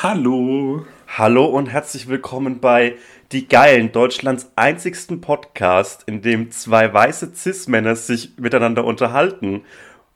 [0.00, 0.86] Hallo.
[1.08, 2.94] Hallo und herzlich willkommen bei
[3.32, 9.64] Die Geilen, Deutschlands einzigsten Podcast, in dem zwei weiße Cis-Männer sich miteinander unterhalten.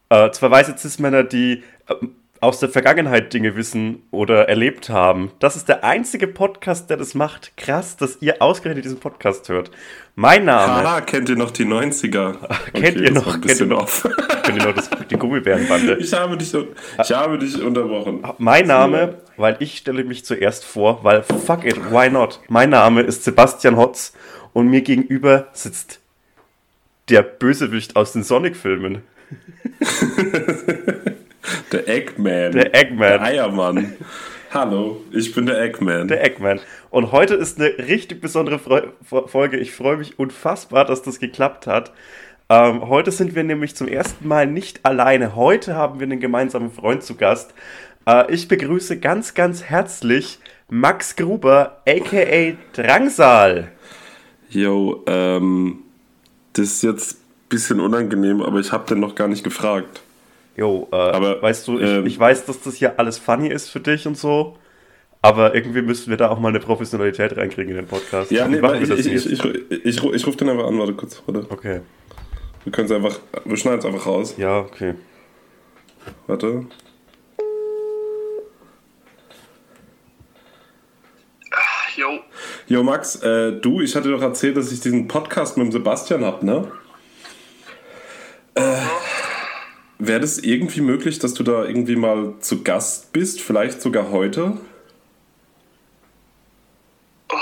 [0.08, 1.94] Äh, zwei weiße Cis-Männer, die äh,
[2.42, 5.30] aus der Vergangenheit Dinge wissen oder erlebt haben.
[5.38, 7.56] Das ist der einzige Podcast, der das macht.
[7.56, 9.70] Krass, dass ihr ausgerechnet diesen Podcast hört.
[10.16, 10.72] Mein Name.
[10.72, 12.34] Haha, kennt ihr noch die 90er?
[12.72, 13.88] kennt ihr noch, kennt ihr noch,
[14.42, 15.98] kennt ihr noch das, die Gummibärenbande?
[15.98, 18.24] Ich habe dich, ich habe dich unterbrochen.
[18.38, 22.40] Mein Name, weil ich stelle mich zuerst vor, weil fuck it, why not?
[22.48, 24.14] Mein Name ist Sebastian Hotz
[24.52, 26.00] und mir gegenüber sitzt
[27.08, 29.02] der Bösewicht aus den Sonic-Filmen.
[31.72, 32.52] der Eggman.
[32.52, 33.08] Der Eggman.
[33.08, 33.92] Der Eiermann.
[34.52, 36.08] Hallo, ich bin der Eggman.
[36.08, 36.60] Der Eggman.
[36.90, 39.56] Und heute ist eine richtig besondere Folge.
[39.56, 41.92] Ich freue mich unfassbar, dass das geklappt hat.
[42.50, 45.34] Ähm, heute sind wir nämlich zum ersten Mal nicht alleine.
[45.34, 47.54] Heute haben wir einen gemeinsamen Freund zu Gast.
[48.06, 53.68] Äh, ich begrüße ganz, ganz herzlich Max Gruber, aka Drangsal.
[54.50, 55.78] Jo, ähm,
[56.52, 60.01] das ist jetzt ein bisschen unangenehm, aber ich habe den noch gar nicht gefragt.
[60.56, 63.70] Jo, äh, aber weißt du, ich, ähm, ich weiß, dass das hier alles funny ist
[63.70, 64.56] für dich und so.
[65.22, 68.30] Aber irgendwie müssten wir da auch mal eine Professionalität reinkriegen in den Podcast.
[68.32, 71.46] Ja, nee, ich, ich, ich, ich, ich, ich rufe den einfach an, warte kurz, warte.
[71.48, 71.80] Okay.
[72.64, 74.34] Wir können es einfach, wir schneiden es einfach raus.
[74.36, 74.94] Ja, okay.
[76.26, 76.66] Warte.
[81.96, 82.18] Jo.
[82.66, 86.24] Jo, Max, äh, du, ich hatte doch erzählt, dass ich diesen Podcast mit dem Sebastian
[86.24, 86.70] hab, ne?
[88.54, 88.76] Äh,
[90.04, 93.40] Wäre das irgendwie möglich, dass du da irgendwie mal zu Gast bist?
[93.40, 94.58] Vielleicht sogar heute?
[97.30, 97.36] Oh,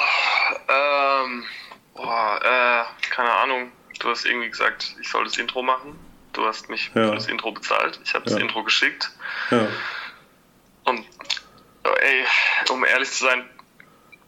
[0.69, 1.45] ähm,
[1.95, 3.73] oh, äh, keine Ahnung.
[3.99, 5.99] Du hast irgendwie gesagt, ich soll das Intro machen.
[6.35, 7.09] Du hast mich ja.
[7.09, 7.99] für das Intro bezahlt.
[8.05, 8.35] Ich habe ja.
[8.35, 9.11] das Intro geschickt.
[9.51, 9.67] Ja.
[10.85, 11.07] Und,
[12.03, 12.25] ey,
[12.69, 13.49] um ehrlich zu sein,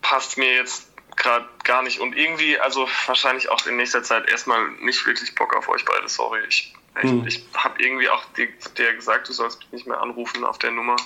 [0.01, 2.01] passt mir jetzt gerade gar nicht.
[2.01, 6.09] Und irgendwie, also wahrscheinlich auch in nächster Zeit erstmal nicht wirklich Bock auf euch beide.
[6.09, 6.41] Sorry.
[6.49, 7.27] Ich ich, hm.
[7.27, 10.71] ich habe irgendwie auch dir, dir, gesagt, du sollst mich nicht mehr anrufen auf der
[10.73, 10.97] Nummer.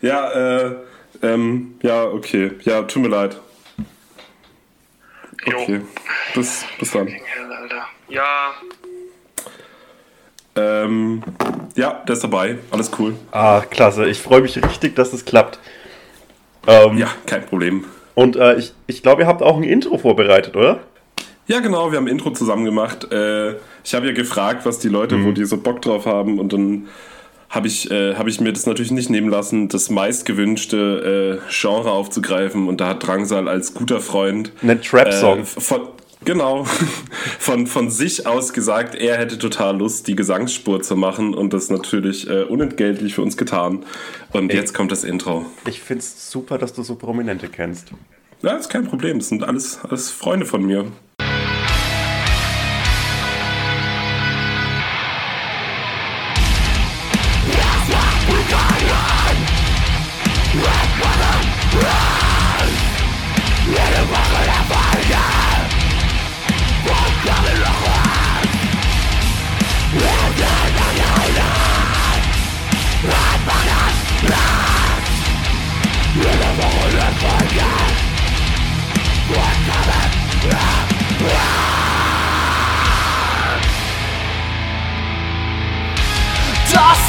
[0.00, 0.76] Ja, äh,
[1.22, 2.52] ähm, ja, okay.
[2.62, 3.40] Ja, tut mir leid.
[5.46, 5.82] Okay.
[6.34, 7.14] Bis, bis dann.
[8.08, 8.54] Ja.
[10.56, 11.22] Ähm,
[11.74, 12.58] ja, der ist dabei.
[12.70, 13.14] Alles cool.
[13.32, 14.06] Ah, klasse.
[14.06, 15.58] Ich freue mich richtig, dass es klappt.
[16.66, 17.84] Ähm, ja, kein Problem.
[18.14, 20.80] Und äh, ich, ich glaube, ihr habt auch ein Intro vorbereitet, oder?
[21.46, 23.12] Ja, genau, wir haben ein Intro zusammen gemacht.
[23.12, 25.26] Äh, ich habe ja gefragt, was die Leute, mhm.
[25.26, 26.88] wo die so Bock drauf haben und dann
[27.50, 31.92] habe ich, äh, hab ich mir das natürlich nicht nehmen lassen, das meistgewünschte äh, Genre
[31.92, 35.80] aufzugreifen und da hat Drangsal als guter Freund einen Trap-Song äh, von
[36.24, 36.64] Genau,
[37.38, 41.68] von, von sich aus gesagt, er hätte total Lust, die Gesangsspur zu machen und das
[41.68, 43.84] natürlich äh, unentgeltlich für uns getan.
[44.32, 45.44] Und Ey, jetzt kommt das Intro.
[45.66, 47.90] Ich finde es super, dass du so Prominente kennst.
[48.40, 49.18] Ja, ist kein Problem.
[49.18, 50.86] Das sind alles, alles Freunde von mir.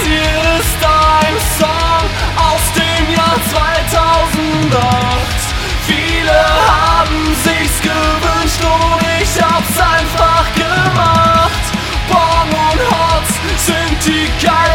[0.03, 4.83] Hier ist ein Song aus dem Jahr 2008.
[5.87, 11.63] Viele haben sich's gewünscht und ich hab's einfach gemacht.
[12.09, 13.31] Bong und Hotz
[13.65, 14.74] sind die Geilen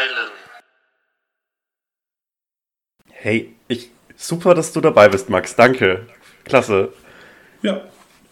[0.00, 0.30] Geilen.
[3.10, 5.56] Hey, ich super, dass du dabei bist, Max.
[5.56, 6.06] Danke.
[6.44, 6.92] Klasse.
[7.60, 7.82] Ja.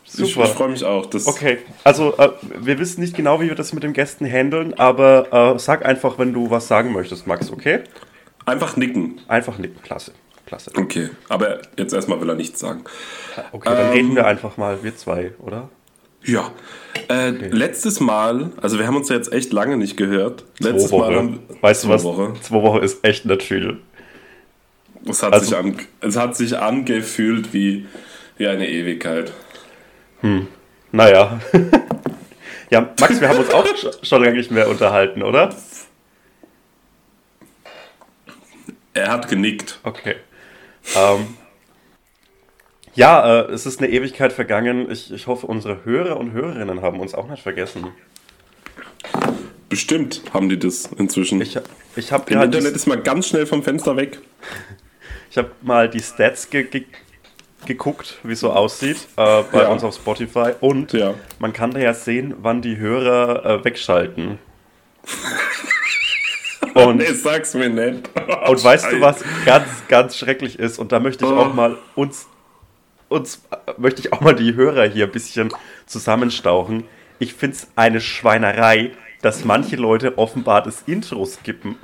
[0.04, 0.44] Super.
[0.44, 1.06] Ich, ich freue mich auch.
[1.26, 5.54] okay, also äh, wir wissen nicht genau, wie wir das mit den Gästen handeln, aber
[5.54, 7.80] äh, sag einfach, wenn du was sagen möchtest, Max, okay?
[8.46, 9.20] Einfach nicken.
[9.28, 10.12] Einfach nicken, klasse.
[10.46, 10.70] Klasse.
[10.74, 12.84] Okay, aber jetzt erstmal will er nichts sagen.
[13.52, 15.68] Okay, dann ähm, reden wir einfach mal, wir zwei, oder?
[16.24, 16.50] Ja.
[17.08, 20.44] Äh, Letztes Mal, also wir haben uns ja jetzt echt lange nicht gehört.
[20.58, 21.16] Letztes Zwei Mal Wochen.
[21.16, 22.04] haben Weißt du was?
[22.04, 22.34] Woche.
[22.42, 23.76] Zwei Wochen ist echt natürlich.
[25.08, 27.86] Es hat, Also- sich an, es hat sich angefühlt wie,
[28.36, 29.32] wie eine Ewigkeit.
[30.92, 31.40] Naja.
[32.70, 35.54] ja, Max, wir haben uns auch sch- schon lange nicht mehr unterhalten, oder?
[38.94, 39.78] Er hat genickt.
[39.84, 40.16] Okay.
[40.96, 41.36] Ähm,
[42.98, 44.90] ja, äh, es ist eine Ewigkeit vergangen.
[44.90, 47.86] Ich, ich hoffe, unsere Hörer und Hörerinnen haben uns auch nicht vergessen.
[49.68, 51.40] Bestimmt haben die das inzwischen.
[51.40, 51.56] Ich,
[51.94, 54.18] ich habe gerade Internet ist mal ganz schnell vom Fenster weg.
[55.30, 56.84] Ich habe mal die Stats ge ge
[57.66, 59.68] geguckt, wie es so aussieht äh, bei Ja.
[59.68, 60.52] uns auf Spotify.
[60.60, 61.14] Und Ja.
[61.38, 64.38] man kann da ja sehen, wann die Hörer äh, wegschalten.
[66.74, 68.08] und, Nee, sag's mir nicht.
[68.48, 70.78] und weißt du, was ganz, ganz schrecklich ist?
[70.78, 71.36] Und da möchte ich Oh.
[71.36, 72.26] auch mal uns,
[73.08, 73.42] uns
[73.78, 75.50] möchte ich auch mal die Hörer hier ein bisschen
[75.86, 76.84] zusammenstauchen.
[77.18, 81.76] Ich finde es eine Schweinerei, dass manche Leute offenbar das Intro skippen.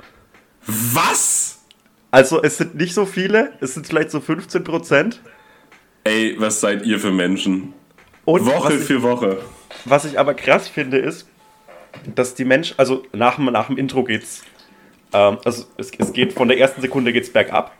[0.65, 1.63] Was?
[2.11, 5.21] Also es sind nicht so viele, es sind vielleicht so 15 Prozent.
[6.03, 7.73] Ey, was seid ihr für Menschen?
[8.23, 9.39] Und Woche ich- für Woche.
[9.85, 11.27] Was ich aber krass finde, ist,
[12.15, 14.43] dass die Menschen, also nach, dem- nach dem Intro geht's,
[15.13, 17.73] ähm, also es, es geht von der ersten Sekunde geht's bergab.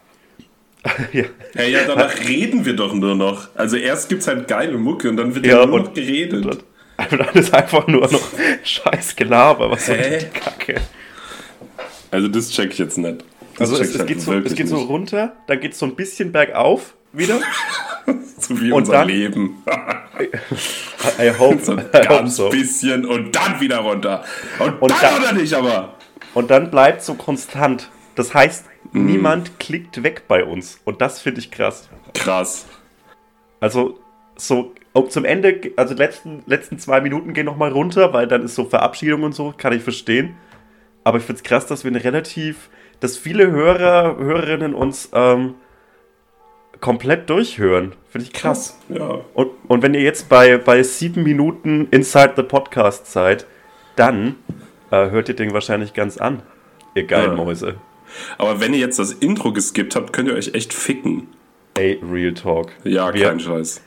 [1.14, 1.24] ja.
[1.56, 3.50] Hey, ja, danach reden wir doch nur noch.
[3.56, 6.46] Also erst gibt's halt geile Mucke und dann wird Ja, nur und- noch geredet.
[6.46, 8.22] Und dann ist einfach nur noch
[8.64, 10.76] scheiß Gelaber, was soll die Kacke.
[12.12, 13.24] Also das check ich jetzt nicht.
[13.58, 15.86] Das Also es, ich es, halt geht so, es geht so runter, dann geht's so
[15.86, 17.40] ein bisschen bergauf wieder.
[18.40, 19.64] so wie und unser dann- Leben.
[21.20, 22.50] I hope, so ein I ganz so.
[22.50, 24.24] bisschen und dann wieder runter.
[24.60, 25.96] Und, Und dann, dann- oder nicht, aber.
[26.34, 27.90] Und dann bleibt so konstant.
[28.16, 28.66] Das heißt,
[28.96, 29.06] Mhm.
[29.06, 30.80] niemand klickt weg bei uns.
[30.86, 31.90] Und das finde ich krass.
[32.14, 32.66] Krass.
[33.60, 34.00] Also
[34.38, 38.44] so ob zum Ende, also die letzten, letzten zwei Minuten gehen nochmal runter, weil dann
[38.44, 40.38] ist so Verabschiedung und so, kann ich verstehen.
[41.04, 42.70] Aber ich finde es krass, dass wir eine relativ,
[43.02, 45.56] dass viele Hörer, Hörerinnen uns ähm,
[46.80, 47.92] komplett durchhören.
[48.08, 48.80] Finde ich krass.
[48.88, 49.20] Ja.
[49.34, 53.46] Und, und wenn ihr jetzt bei, bei sieben Minuten Inside the Podcast seid,
[53.98, 54.38] dann
[54.92, 56.42] äh, hört ihr den wahrscheinlich ganz an,
[56.96, 57.44] ihr geilen Ja.
[57.44, 57.76] Mäuse.
[58.38, 61.28] Aber wenn ihr jetzt das Intro geskippt habt, könnt ihr euch echt ficken.
[61.76, 62.72] Ey, Real Talk.
[62.84, 63.82] Ja, Wir- kein Scheiß.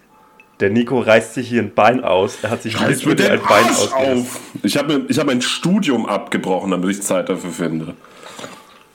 [0.60, 2.38] Der Nico reißt sich hier ein Bein aus.
[2.42, 4.40] Er hat sich Halt mir den ein Bein Arsch auf!
[4.64, 7.94] Ich habe ich hab ein Studium abgebrochen, damit ich Zeit dafür finde.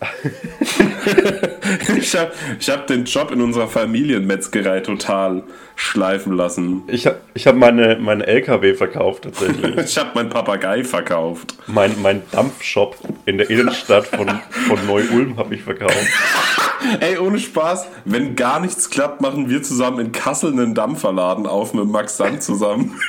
[1.98, 5.44] ich habe ich hab den Job in unserer Familienmetzgerei total
[5.76, 6.84] schleifen lassen.
[6.88, 9.76] Ich habe ich hab meine, meine LKW verkauft tatsächlich.
[9.86, 11.56] Ich habe meinen Papagei verkauft.
[11.68, 14.28] mein, mein Dampfshop in der Innenstadt von,
[14.68, 15.98] von Neu-Ulm habe ich verkauft.
[17.00, 21.74] Ey, ohne Spaß, wenn gar nichts klappt, machen wir zusammen in Kassel einen Dampferladen auf
[21.74, 23.00] mit Max Sand zusammen.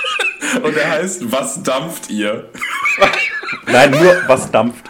[0.62, 2.48] Und er heißt Was dampft ihr?
[3.66, 4.84] Nein, nur was dampft.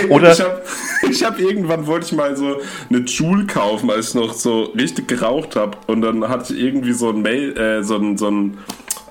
[0.00, 0.62] Ey, Oder- ich habe
[1.18, 5.08] ich hab irgendwann wollte ich mal so eine Joule kaufen, als ich noch so richtig
[5.08, 5.76] geraucht habe.
[5.86, 8.58] Und dann hatte ich irgendwie so ein Mail, äh, so ein, so ein,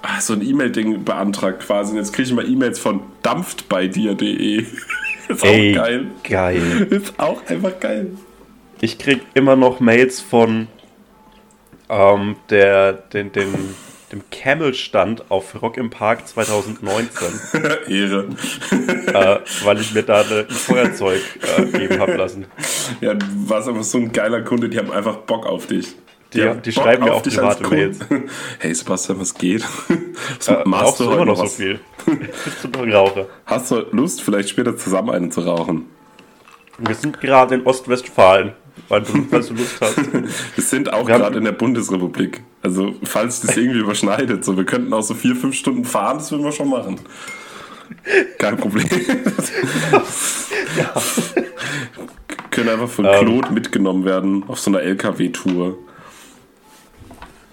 [0.02, 1.92] ah, so ein E-Mail-Ding beantragt quasi.
[1.92, 4.66] Und jetzt kriege ich mal E-Mails von dampftbeidir.de.
[5.28, 6.08] Ist auch Ey, geil.
[6.24, 6.88] geil.
[6.90, 8.12] Ist auch einfach geil.
[8.80, 10.68] Ich krieg immer noch Mails von
[11.90, 13.48] ähm, der, den, den,
[14.12, 17.28] dem Camel-Stand auf Rock im Park 2019,
[17.88, 18.28] Ehre.
[18.72, 21.22] äh, weil ich mir da ein Feuerzeug
[21.58, 22.46] äh, geben habe lassen.
[23.02, 25.96] Ja, du warst einfach so ein geiler Kunde, die haben einfach Bock auf dich.
[26.34, 28.30] Die- die Bock schreiben mir auf auch private Kunden.
[28.60, 29.64] Hey Sebastian, was geht?
[30.40, 31.56] Was Äh, machst rauchst du heute immer noch so was?
[31.56, 31.80] viel?
[32.06, 33.28] Bist du noch ein Raucher?
[33.46, 35.86] Hast du Lust, vielleicht später zusammen einen zu rauchen?
[36.80, 38.54] Wir sind gerade in Ostwestfalen,
[38.90, 39.98] weil du, falls du Lust hast.
[40.14, 42.42] Wir sind auch gerade in der Bundesrepublik.
[42.62, 46.32] Also, falls das irgendwie überschneidet, so, wir könnten auch so vier, fünf Stunden fahren, das
[46.32, 47.00] würden wir schon machen.
[48.38, 48.88] Kein Problem.
[52.52, 53.12] Können einfach von Ähm.
[53.26, 55.78] Claude mitgenommen werden auf so einer LKW-Tour.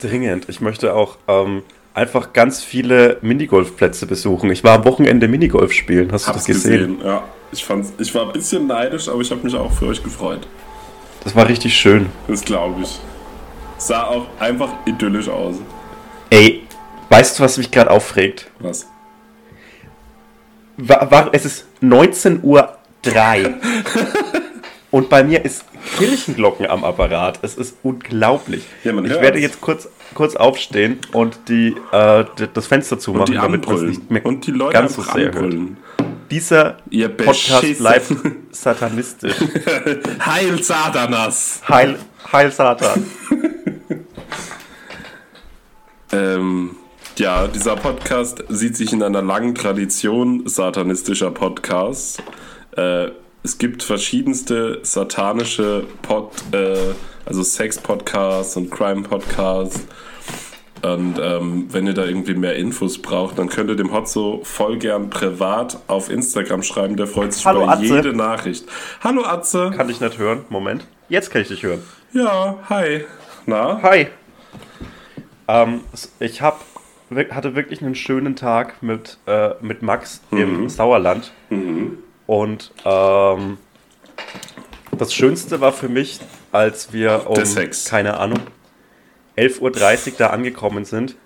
[0.01, 0.49] Dringend.
[0.49, 1.63] Ich möchte auch ähm,
[1.95, 4.51] einfach ganz viele Minigolfplätze besuchen.
[4.51, 6.11] Ich war am Wochenende Minigolf spielen.
[6.13, 6.97] Hast du Hab's das gesehen?
[6.97, 7.23] gesehen, ja.
[7.53, 10.47] Ich, fand's, ich war ein bisschen neidisch, aber ich habe mich auch für euch gefreut.
[11.25, 12.11] Das war richtig schön.
[12.29, 13.01] Das glaube ich.
[13.79, 15.57] Sah auch einfach idyllisch aus.
[16.31, 16.63] Ey,
[17.09, 18.51] weißt du, was mich gerade aufregt?
[18.61, 18.87] Was?
[20.77, 22.79] War, war, es ist 19.03 Uhr.
[24.91, 25.65] Und bei mir ist
[25.99, 27.41] Kirchenglocken am Apparat.
[27.43, 28.65] Es ist unglaublich.
[28.85, 29.21] Ja, ich hört's.
[29.21, 33.77] werde jetzt kurz, kurz aufstehen und die, äh, das Fenster Und zumachen, die damit man
[33.77, 35.55] es nicht mehr Und die Leute ganz so sehr hört.
[36.31, 37.83] Dieser Ihr Podcast Beschissen.
[37.83, 38.07] bleibt
[38.51, 39.35] satanistisch.
[40.27, 41.63] Heil Satanas!
[41.69, 41.99] Heil,
[42.33, 43.07] Heil Satan.
[46.13, 46.77] Ähm,
[47.17, 52.19] ja, dieser Podcast sieht sich in einer langen Tradition satanistischer Podcasts.
[52.77, 53.09] Äh,
[53.43, 56.77] es gibt verschiedenste satanische Pod, äh,
[57.27, 59.87] also Sex-Podcasts und Crime-Podcasts.
[60.85, 64.77] Und ähm, wenn ihr da irgendwie mehr Infos braucht, dann könnt ihr dem Hotzo voll
[64.77, 66.97] gern privat auf Instagram schreiben.
[66.97, 67.85] Der freut sich Hallo, über Atze.
[67.85, 68.67] jede Nachricht.
[69.03, 69.73] Hallo Atze.
[69.75, 70.45] Kann ich nicht hören.
[70.51, 70.87] Moment.
[71.09, 71.83] Jetzt kann ich dich hören.
[72.13, 73.05] Ja, hi.
[73.47, 73.81] Na?
[73.83, 74.09] Hi.
[75.49, 75.81] Ähm,
[76.21, 76.61] ich hab,
[77.31, 81.33] hatte wirklich einen schönen Tag mit, äh, mit Max im Sauerland.
[82.27, 83.57] Und ähm,
[84.99, 86.21] das Schönste war für mich,
[86.53, 87.87] als wir um, Der Sex.
[87.87, 88.41] keine Ahnung,
[89.37, 91.17] 11.30 Uhr da angekommen sind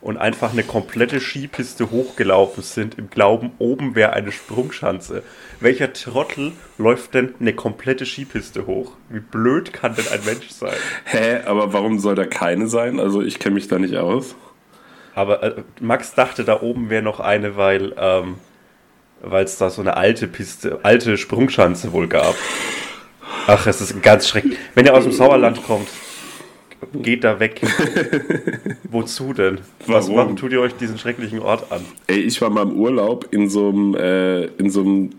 [0.00, 5.22] und einfach eine komplette Skipiste hochgelaufen sind, im Glauben, oben wäre eine Sprungschanze.
[5.60, 8.92] Welcher Trottel läuft denn eine komplette Skipiste hoch?
[9.10, 10.74] Wie blöd kann denn ein Mensch sein?
[11.04, 12.98] Hä, aber warum soll da keine sein?
[12.98, 14.34] Also ich kenne mich da nicht aus.
[15.14, 18.36] Aber äh, Max dachte, da oben wäre noch eine, weil ähm,
[19.22, 22.34] weil es da so eine alte Piste, alte Sprungschanze wohl gab.
[23.46, 24.58] Ach, es ist ganz schrecklich.
[24.74, 25.88] Wenn ihr aus dem Sauerland kommt,
[27.02, 27.60] geht da weg.
[28.90, 29.58] Wozu denn?
[29.86, 30.16] Was, Warum?
[30.16, 31.84] warum tut ihr euch diesen schrecklichen Ort an?
[32.06, 35.10] Ey, ich war mal im Urlaub in so einem, äh, in so einem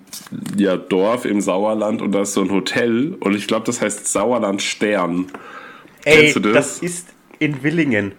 [0.58, 4.08] ja, Dorf im Sauerland und da ist so ein Hotel und ich glaube, das heißt
[4.12, 5.28] Sauerland Stern.
[6.06, 6.54] Ey, Kennst du das?
[6.54, 7.08] das ist
[7.40, 8.14] in Willingen.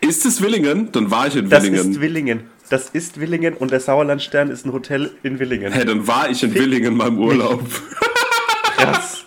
[0.00, 0.92] Ist es Willingen?
[0.92, 1.90] Dann war ich in Das Willingen.
[1.92, 2.40] ist Willingen.
[2.70, 5.72] Das ist Willingen und der Sauerlandstern ist ein Hotel in Willingen.
[5.72, 7.62] Hä, dann war ich in Willingen mal im Urlaub.
[8.76, 9.24] Krass.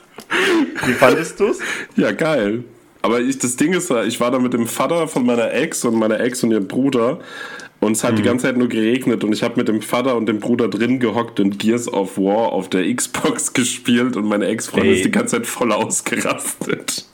[0.85, 1.59] Wie fandest du's?
[1.95, 2.63] ja, geil.
[3.01, 5.95] Aber ich, das Ding ist, ich war da mit dem Vater von meiner Ex und
[5.95, 7.19] meiner Ex und ihrem Bruder
[7.79, 8.15] und es hat Mhm.
[8.17, 10.99] die ganze Zeit nur geregnet und ich habe mit dem Vater und dem Bruder drin
[10.99, 15.37] gehockt und Gears of War auf der Xbox gespielt und meine Ex-Freundin ist die ganze
[15.37, 17.05] Zeit voll ausgerastet.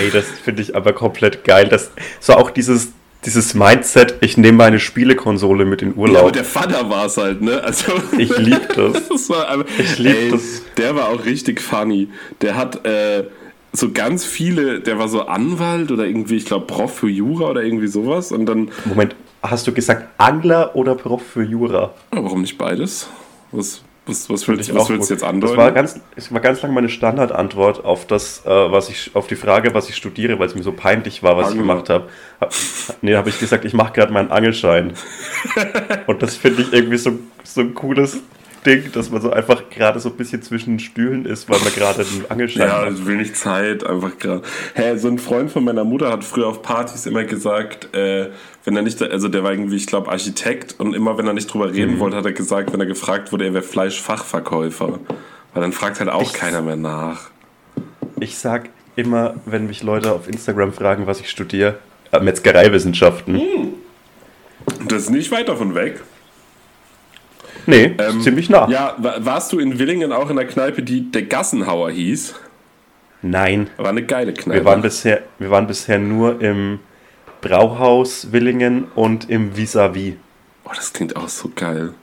[0.00, 1.68] Ey, das finde ich aber komplett geil.
[1.68, 1.90] Das,
[2.20, 2.92] so auch dieses,
[3.26, 6.22] dieses Mindset, ich nehme meine Spielekonsole mit in Ja, Urlaub.
[6.22, 7.62] aber der Vater war es halt, ne?
[7.62, 9.08] Also, Ich lieb das.
[9.08, 10.62] das war aber, Ich lieb ey, das.
[10.78, 12.08] Der war auch richtig funny.
[12.40, 13.24] Der hat äh,
[13.72, 17.62] so ganz viele, der war so Anwalt oder irgendwie, ich glaube, Prof für Jura oder
[17.62, 18.30] irgendwie sowas.
[18.30, 21.94] Und dann, Moment, hast du gesagt Angler oder Prof für Jura?
[22.10, 23.08] warum nicht beides?
[23.50, 25.56] Was, was, was willst, Ich was willst du jetzt andeuten?
[25.56, 29.26] Das war ganz, es war ganz lange meine Standardantwort auf das, äh, was ich, auf
[29.26, 31.74] die Frage, was ich studiere, weil es mir so peinlich war, was ich Angler.
[31.74, 32.08] gemacht habe.
[32.40, 32.52] Hab,
[33.00, 34.92] nee, habe ich gesagt, ich mache gerade meinen Angelschein.
[36.06, 38.20] Und das finde ich irgendwie so, so ein cooles
[38.64, 41.72] Ding, dass man so einfach gerade so ein bisschen zwischen den Stühlen ist, weil man
[41.74, 42.84] gerade einen Angelschein Ja, hat.
[42.84, 44.42] also wenig Zeit, einfach gerade.
[44.74, 48.28] Hä, so ein Freund von meiner Mutter hat früher auf Partys immer gesagt, äh,
[48.64, 51.52] wenn er nicht, also der war irgendwie, ich glaube, Architekt und immer, wenn er nicht
[51.52, 51.72] drüber Mhm.
[51.72, 55.00] reden wollte, hat er gesagt, wenn er gefragt wurde, er wäre Fleischfachverkäufer.
[55.54, 57.30] Weil dann fragt halt auch Ich- keiner mehr nach.
[58.20, 61.78] Ich sag immer, wenn mich Leute auf Instagram fragen, was ich studiere,
[62.12, 63.40] äh, Metzgereiwissenschaften.
[64.78, 66.00] Und das ist nicht weit davon weg.
[67.66, 68.68] Nee, Ähm, ziemlich nah.
[68.68, 72.34] Ja, wa- warst du in Willingen auch in der Kneipe, die der Gassenhauer hieß?
[73.22, 74.60] Nein, War eine geile Kneipe.
[74.60, 76.80] wir waren, bisher, wir waren bisher nur im
[77.40, 80.14] Brauhaus Willingen und im Vis-a-vis.
[80.64, 81.94] oh, das klingt auch so geil.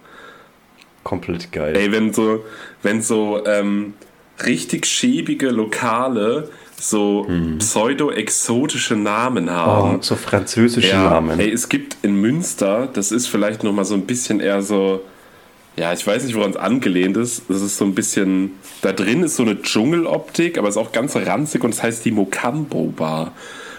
[1.04, 1.76] Komplett geil.
[1.76, 2.44] Ey, wenn so,
[2.84, 3.94] wenn so ähm,
[4.46, 10.02] richtig schäbige Lokale so pseudo-exotische Namen oh, haben.
[10.02, 11.40] so französische Namen.
[11.40, 15.02] Ey, es gibt in Münster, das ist vielleicht noch mal so ein bisschen eher so,
[15.76, 17.44] ja, ich weiß nicht, woran es angelehnt ist.
[17.48, 20.92] Das ist so ein bisschen, da drin ist so eine Dschungeloptik, aber es ist auch
[20.92, 23.32] ganz ranzig und es heißt die Mokambo Bar.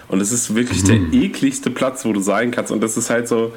[0.07, 2.71] Und es ist wirklich der ekligste Platz, wo du sein kannst.
[2.71, 3.53] Und das ist halt so,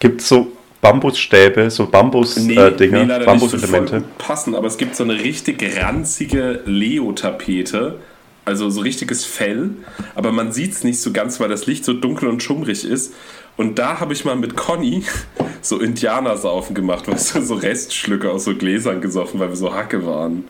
[0.00, 4.04] Gibt so Bambusstäbe, so Bambus-Dinger, nee, nee, leider Bambuselemente.
[4.16, 7.96] passen, aber es gibt so eine richtig ranzige Leo-Tapete,
[8.44, 9.70] also so richtiges Fell,
[10.14, 13.14] aber man sieht es nicht so ganz, weil das Licht so dunkel und schummrig ist.
[13.58, 15.02] Und da habe ich mal mit Conny
[15.60, 20.06] so Indianersaufen gemacht, weißt du, so Restschlücke aus so Gläsern gesoffen, weil wir so Hacke
[20.06, 20.44] waren.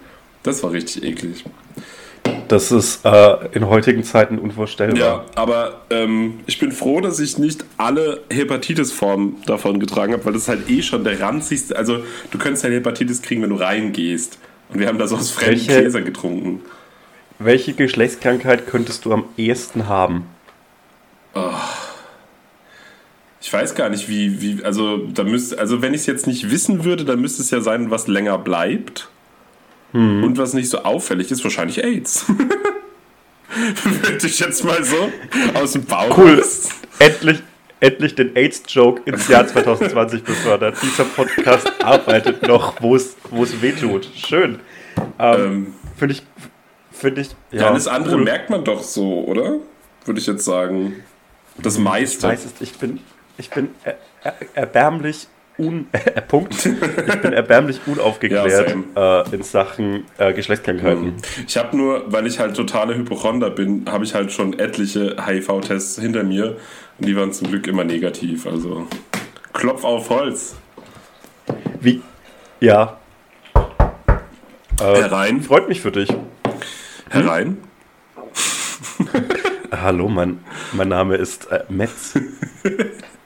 [0.44, 1.44] Das war richtig eklig.
[2.48, 4.98] Das ist äh, in heutigen Zeiten unvorstellbar.
[4.98, 10.32] Ja, aber ähm, ich bin froh, dass ich nicht alle Hepatitis-Formen davon getragen habe, weil
[10.34, 11.76] das ist halt eh schon der ranzigste.
[11.76, 11.98] Also,
[12.30, 14.38] du könntest halt Hepatitis kriegen, wenn du reingehst.
[14.70, 16.60] Und wir haben da so aus fremden Welche- Gläsern getrunken.
[17.38, 20.24] Welche Geschlechtskrankheit könntest du am ehesten haben?
[23.48, 26.50] Ich weiß gar nicht, wie, wie also da müsste, also wenn ich es jetzt nicht
[26.50, 29.08] wissen würde, dann müsste es ja sein, was länger bleibt.
[29.94, 32.26] Und was nicht so auffällig ist, wahrscheinlich AIDS.
[33.84, 35.10] würde ich jetzt mal so
[35.54, 36.18] aus dem Bauch.
[36.18, 36.44] Cool.
[36.98, 37.38] Endlich,
[37.80, 40.76] endlich den AIDS-Joke ins Jahr 2020 befördert.
[40.82, 43.16] Dieser Podcast arbeitet noch, wo es
[43.62, 44.10] weh tut.
[44.14, 44.58] Schön.
[45.18, 46.22] Ähm, Ähm, Finde ich,
[46.92, 48.24] finde ich, ja, ja, alles andere cool.
[48.24, 49.54] merkt man doch so, oder?
[50.04, 50.96] Würde ich jetzt sagen.
[51.56, 52.28] Das Ich meiste.
[52.28, 53.00] weiß es, ich bin,
[53.38, 55.28] ich bin er, er, erbärmlich
[55.58, 56.54] un, äh, Punkt.
[56.66, 61.14] Ich bin erbärmlich unaufgeklärt Ja, äh, in Sachen äh, Geschlechtskrankheiten.
[61.46, 66.00] Ich habe nur, weil ich halt totale Hypochonder bin, habe ich halt schon etliche HIV-Tests
[66.00, 66.56] hinter mir.
[66.98, 68.46] Und die waren zum Glück immer negativ.
[68.46, 68.86] Also
[69.52, 70.56] Klopf auf Holz.
[71.80, 72.02] Wie?
[72.60, 72.98] Ja.
[74.80, 75.42] Äh, Herein.
[75.42, 76.08] freut mich für dich.
[77.10, 77.58] Herein.
[79.70, 80.40] Hallo, mein,
[80.72, 82.14] mein Name ist äh, Metz.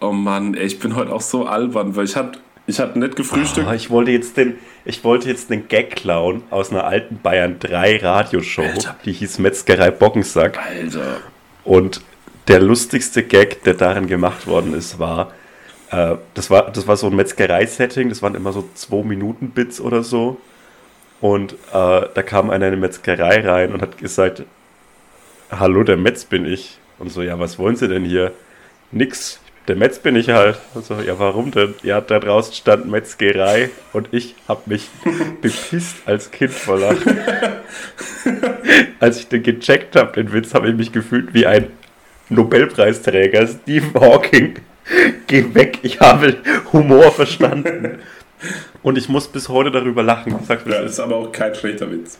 [0.00, 3.16] Oh Mann, ey, ich bin heute auch so albern, weil ich hatte ich hab nicht
[3.16, 3.66] gefrühstückt.
[3.66, 7.58] Ah, ich wollte jetzt den, ich wollte jetzt den Gag klauen aus einer alten Bayern
[7.58, 8.96] 3 Radioshow, Alter.
[9.04, 10.58] die hieß Metzgerei Bockensack.
[10.58, 11.18] Alter.
[11.64, 12.02] Und
[12.48, 15.32] der lustigste Gag, der darin gemacht worden ist, war,
[15.90, 20.40] äh, das war, das war so ein Metzgerei-Setting, das waren immer so 2-Minuten-Bits oder so.
[21.20, 24.42] Und äh, da kam einer in eine Metzgerei rein und hat gesagt,
[25.50, 26.78] hallo, der Metz bin ich.
[26.98, 28.32] Und so, ja, was wollen Sie denn hier?
[28.92, 30.58] Nix, der Metz bin ich halt.
[30.74, 31.74] Und so, ja, warum denn?
[31.82, 34.88] Ja, da draußen stand Metzgerei und ich hab mich
[35.40, 37.18] bepisst als Kind vor Lachen.
[39.00, 41.68] Als ich den gecheckt habe, den Witz, habe ich mich gefühlt wie ein
[42.28, 44.54] Nobelpreisträger, Stephen Hawking.
[45.26, 46.36] Geh weg, ich habe
[46.72, 47.98] Humor verstanden.
[48.82, 50.36] Und ich muss bis heute darüber lachen.
[50.40, 52.18] Ich sag's, Ja, ist aber auch kein schlechter Witz.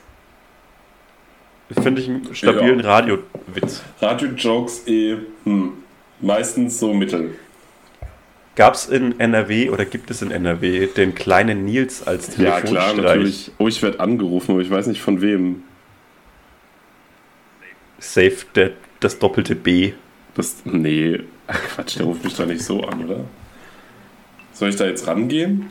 [1.83, 2.87] Finde ich einen stabilen Ja.
[2.87, 3.83] Radiowitz.
[4.01, 5.73] Radio-Jokes eh, hm,
[6.23, 7.35] meistens so mittel.
[8.55, 12.61] Gab es in NRW oder gibt es in NRW den kleinen Nils als Ja, klar,
[12.61, 12.97] Telefonstreich?
[12.97, 13.51] natürlich.
[13.59, 15.63] Oh, ich werde angerufen, aber ich weiß nicht von wem.
[17.99, 19.95] Safe der, das doppelte B.
[20.35, 23.21] Das, nee, Quatsch, der ruft mich doch nicht so an, oder?
[24.53, 25.71] Soll ich da jetzt rangehen?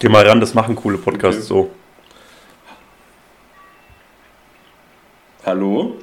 [0.00, 1.48] Geh mal ran, das machen coole Podcasts Okay.
[1.48, 1.70] so.
[5.44, 5.96] Hallo?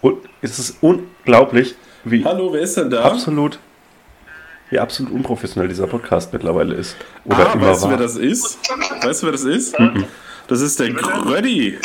[0.00, 0.82] Und es ist
[1.30, 3.04] unglaublich, wie Hallo, wer ist denn da?
[3.04, 3.60] absolut,
[4.70, 6.96] wie absolut unprofessionell dieser Podcast mittlerweile ist.
[7.24, 7.92] Oder ah, immer weißt du, war.
[7.92, 8.58] wer das ist?
[9.02, 9.76] Weißt du, wer das ist?
[10.48, 11.78] Das ist der Grödi.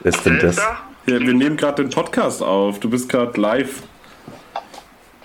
[0.00, 0.56] Wer ist denn das?
[0.56, 0.78] Da?
[1.06, 2.80] Ja, wir nehmen gerade den Podcast auf.
[2.80, 3.82] Du bist gerade live.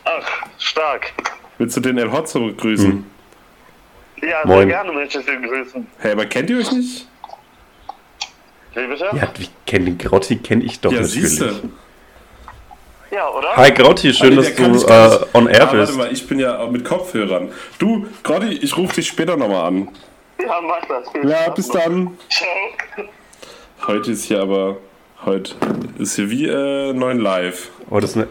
[0.03, 1.13] Ach, stark.
[1.57, 3.05] Willst du den El Hotzo begrüßen?
[4.21, 4.67] Ja, sehr Moin.
[4.67, 5.87] gerne möchte ich Sie grüßen.
[5.99, 7.07] Hey, aber kennt ihr euch nicht?
[8.73, 9.05] Wie bitte?
[9.13, 11.29] Ja, wie kenn den Grotti kenne ich doch Ja, natürlich.
[11.29, 11.61] siehste.
[13.13, 13.55] Ja, oder?
[13.55, 15.95] Hi Grotti, schön, Ah, nee, dass du äh, on air ah, bist.
[15.95, 17.51] Warte mal, ich bin ja mit Kopfhörern.
[17.77, 19.87] Du, Grotti, ich rufe dich später nochmal an.
[20.41, 21.11] Ja, mach das.
[21.11, 21.75] Viel Ja, bis noch.
[21.83, 22.17] dann.
[22.29, 23.05] Ciao.
[23.85, 24.77] Heute ist hier aber.
[25.25, 25.53] Heute
[25.99, 27.69] ist hier wie äh, neun live.
[27.91, 28.27] Heute ist eine,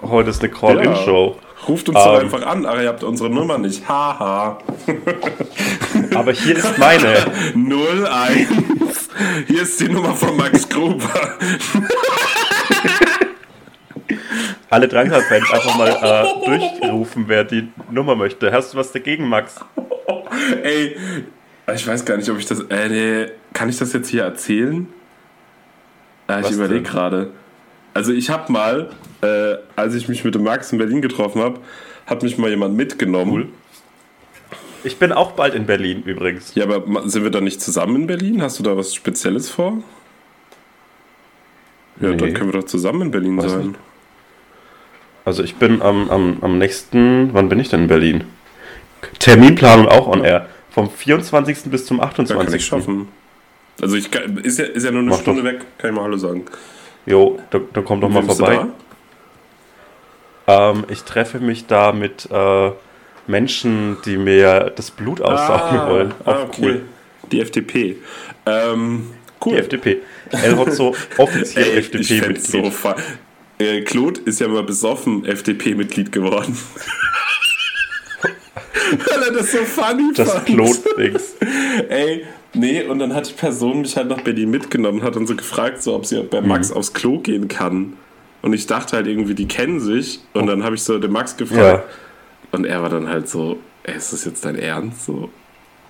[0.00, 1.36] heute ist eine Call-In-Show.
[1.68, 2.20] Ruft uns doch Ähm.
[2.20, 2.64] einfach an.
[2.66, 3.86] Ach, ihr habt unsere Nummer nicht.
[3.86, 4.58] Haha.
[6.14, 7.14] Aber hier ist meine.
[7.54, 8.48] 01.
[9.48, 11.36] Hier ist die Nummer von Max Gruber.
[14.74, 16.46] Alle Drangsal-Fans einfach mal äh,
[16.80, 18.50] durchrufen, wer die Nummer möchte.
[18.50, 19.60] Hast du was dagegen, Max?
[20.64, 20.96] Ey,
[21.72, 22.58] ich weiß gar nicht, ob ich das.
[22.70, 24.88] Äh, nee, kann ich das jetzt hier erzählen?
[26.26, 27.30] Ah, ich überlege gerade.
[27.92, 28.90] Also ich habe mal,
[29.22, 31.60] äh, als ich mich mit dem Max in Berlin getroffen habe,
[32.06, 33.52] hat mich mal jemand mitgenommen.
[34.82, 36.54] Ich bin auch bald in Berlin übrigens.
[36.56, 38.42] Ja, aber sind wir da nicht zusammen in Berlin?
[38.42, 39.84] Hast du da was Spezielles vor?
[42.00, 42.16] Ja, Nee.
[42.16, 43.68] dann können wir doch zusammen in Berlin Weiß sein.
[43.68, 43.78] nicht.
[45.24, 48.24] Also ich bin am, am, am nächsten, wann bin ich denn in Berlin?
[49.18, 50.48] Terminplanung auch on air.
[50.70, 51.70] Vom 24.
[51.70, 52.46] bis zum Ja, 28.
[52.46, 53.08] kann ich schaffen.
[53.80, 55.48] Also ich kann, ist, ja, ist ja nur eine Mach Stunde doch.
[55.50, 56.44] weg, kann ich mal Hallo sagen.
[57.06, 58.66] Jo, da, da komm doch mal vorbei.
[60.46, 62.70] Ähm, ich treffe mich da mit äh,
[63.26, 66.14] Menschen, die mir das Blut aussaugen Ah, wollen.
[66.24, 66.60] ah, Auch okay.
[66.62, 66.82] cool.
[67.32, 67.96] Die FDP.
[68.46, 69.10] Ähm,
[69.44, 69.52] cool.
[69.54, 70.00] Die FDP.
[70.30, 72.42] El Hotzo, offiziell FDP-Mitglied.
[72.42, 72.70] so
[73.64, 76.56] äh, Claude ist ja mal besoffen FDP-Mitglied geworden.
[79.08, 80.46] Weil er das so funny das fand.
[80.46, 81.34] Claude-Dings.
[81.88, 85.26] Ey, nee, und dann hat die Person mich halt nach Berlin mitgenommen und hat dann
[85.26, 86.76] so gefragt, so, ob sie bei Max Mhm.
[86.76, 87.94] aufs Klo gehen kann.
[88.42, 90.20] Und ich dachte halt irgendwie, die kennen sich.
[90.34, 91.84] Und dann habe ich so den Max gefragt.
[91.88, 91.94] Ja.
[92.52, 95.06] Und er war dann halt so, ey, ist das jetzt dein Ernst?
[95.06, 95.30] So,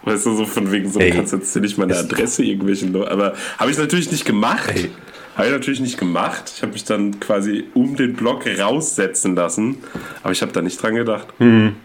[0.04, 3.10] weißt du, so von wegen so, Ey, du kannst jetzt nicht meine Adresse irgendwelchen Leuten.
[3.10, 4.70] Aber habe ich natürlich nicht gemacht.
[4.74, 4.90] Ey.
[5.34, 6.52] Habe ich natürlich nicht gemacht.
[6.54, 9.82] Ich habe mich dann quasi um den Block raussetzen lassen.
[10.22, 11.28] Aber ich habe da nicht dran gedacht.
[11.40, 11.76] Mhm.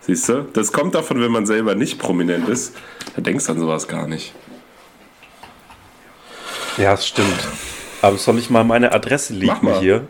[0.00, 0.46] Siehst du?
[0.52, 2.74] Das kommt davon, wenn man selber nicht prominent ist.
[3.14, 4.34] Da denkst du an sowas gar nicht.
[6.76, 7.48] Ja, es stimmt.
[8.02, 10.06] Aber soll ich mal meine Adresse liegen hier?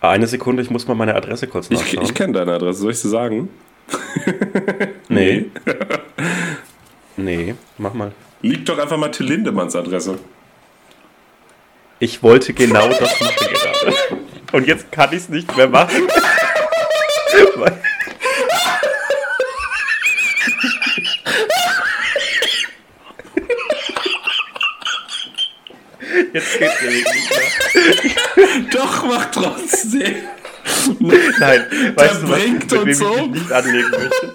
[0.00, 2.04] Eine Sekunde, ich muss mal meine Adresse kurz Ich, nachschauen.
[2.04, 3.48] ich kenne deine Adresse, soll ich sie sagen?
[5.08, 5.46] nee.
[7.16, 8.12] nee, mach mal.
[8.42, 10.18] Liegt doch einfach mal Till Lindemanns Adresse.
[11.98, 13.96] Ich wollte genau das machen gerade.
[14.52, 16.08] Und jetzt kann ich es nicht mehr machen.
[26.32, 27.30] Jetzt geht's nämlich nicht
[28.36, 28.60] mehr.
[28.70, 30.16] Doch, mach trotzdem.
[30.98, 33.30] Nein, weißt du was, mit ich um.
[33.30, 34.34] mich nicht anlegen möchte?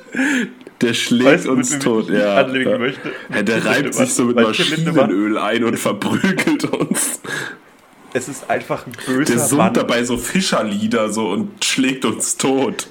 [0.81, 2.09] Der schlägt Weißt uns tot.
[2.09, 3.41] Ja, ja.
[3.43, 7.21] der reibt sich so mit Maschinenöl ein und verprügelt uns.
[8.13, 9.73] Es ist einfach ein Der böser summt Mann.
[9.73, 12.87] dabei so Fischerlieder so und schlägt uns tot.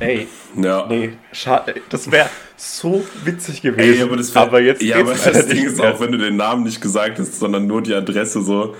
[0.00, 0.26] Ey,
[0.60, 0.86] Ja.
[0.88, 1.74] nee, schade.
[1.88, 3.94] Das wäre so witzig gewesen.
[3.94, 6.36] Ey, aber, das wär, aber jetzt ja, aber das Ding ist auch, wenn du den
[6.36, 8.74] Namen nicht gesagt hast, sondern nur die Adresse so,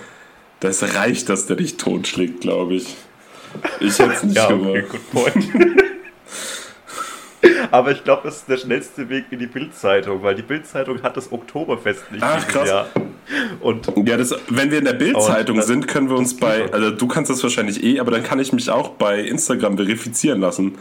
[0.61, 2.97] das reicht, dass der dich totschlägt, glaube ich.
[3.81, 4.69] Ich hätte es nicht Ja, gemacht.
[4.71, 5.49] okay, good point.
[7.71, 11.17] Aber ich glaube, das ist der schnellste Weg in die Bildzeitung, weil die Bildzeitung hat
[11.17, 12.69] das Oktoberfest nicht Ach, krass.
[12.69, 12.87] Jahr.
[13.61, 17.07] Und Ja, das, wenn wir in der Bildzeitung sind, können wir uns bei, also du
[17.09, 20.77] kannst das wahrscheinlich eh, aber dann kann ich mich auch bei Instagram verifizieren lassen.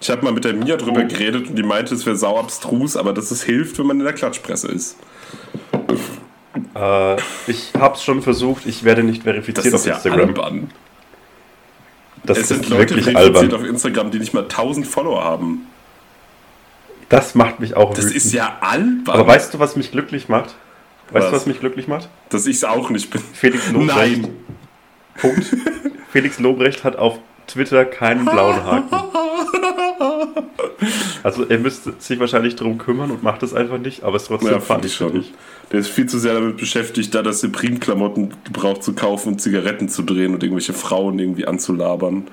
[0.00, 1.08] Ich habe mal mit der Mia drüber Oh.
[1.08, 4.04] geredet und die meinte, es wäre sau abstrus, aber dass es hilft, wenn man in
[4.04, 4.96] der Klatschpresse ist.
[6.74, 7.16] äh,
[7.46, 10.20] ich habe es schon versucht, ich werde nicht Das verifiziert ist auf ja Instagram.
[10.28, 10.70] albern.
[12.24, 13.54] das Es sind Leute wirklich verifiziert albern.
[13.60, 15.66] auf Instagram, die nicht mal 1000 Follower haben.
[17.08, 18.16] Das macht mich auch Das wütend.
[18.16, 19.14] ist ja albern.
[19.14, 20.54] Aber weißt du, was mich glücklich macht?
[21.12, 21.30] Weißt Was?
[21.30, 22.08] du, was mich glücklich macht?
[22.30, 23.22] dass ich es auch nicht bin.
[23.32, 23.96] Felix Lobrecht.
[24.22, 24.28] Nein.
[25.16, 25.44] Punkt.
[26.10, 28.88] Felix Lobrecht hat auf Twitter keinen blauen Haken.
[31.22, 34.28] Also er müsste sich wahrscheinlich darum kümmern und macht es einfach nicht, aber es ist
[34.28, 35.16] trotzdem Ja, fand ich schon.
[35.16, 35.32] ich.
[35.72, 39.88] Der ist viel zu sehr damit beschäftigt, da das Supreme-Klamotten gebraucht zu kaufen und Zigaretten
[39.88, 42.28] zu drehen und irgendwelche Frauen irgendwie anzulabern.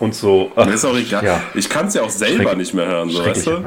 [0.00, 0.50] Und so.
[0.56, 1.24] ach, Das ist auch egal.
[1.24, 3.64] Ja, Ich kann es ja auch selber nicht mehr hören, so, weißt du?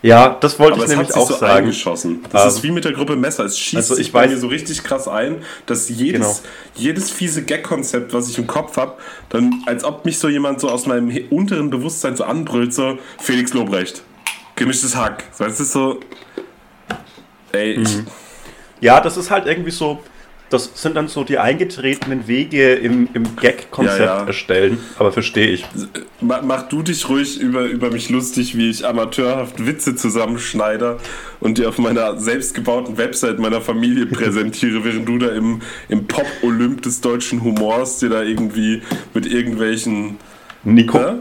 [0.00, 1.58] Ja, das wollte Aber ich nämlich auch so sagen.
[1.58, 2.24] eingeschossen.
[2.30, 3.44] Das Ähm, ist wie mit der Gruppe Messer.
[3.44, 6.48] Es schießt also ich bei weiß- mir so richtig krass ein, dass jedes, Genau.
[6.76, 8.94] jedes fiese Gag-Konzept, was ich im Kopf habe,
[9.28, 13.52] dann als ob mich so jemand so aus meinem unteren Bewusstsein so anbrüllt, so Felix
[13.54, 14.02] Lobrecht.
[14.54, 15.24] Gemischtes Hack.
[15.32, 15.98] So, es ist so.
[17.50, 18.06] Ey, Mhm.
[18.80, 20.00] Ja, das ist halt irgendwie so.
[20.50, 24.26] Das sind dann so die eingetretenen Wege im, im Gag-Konzept Ja, ja.
[24.26, 24.78] erstellen.
[24.98, 25.66] Aber verstehe ich.
[26.22, 30.96] Ma- Mach du dich ruhig über, über mich lustig, wie ich amateurhaft Witze zusammenschneide
[31.40, 36.80] und die auf meiner selbstgebauten Website meiner Familie präsentiere, während du da im, im Pop-Olymp
[36.80, 38.80] des deutschen Humors dir da irgendwie
[39.12, 40.16] mit irgendwelchen
[40.64, 41.20] Nico, ne?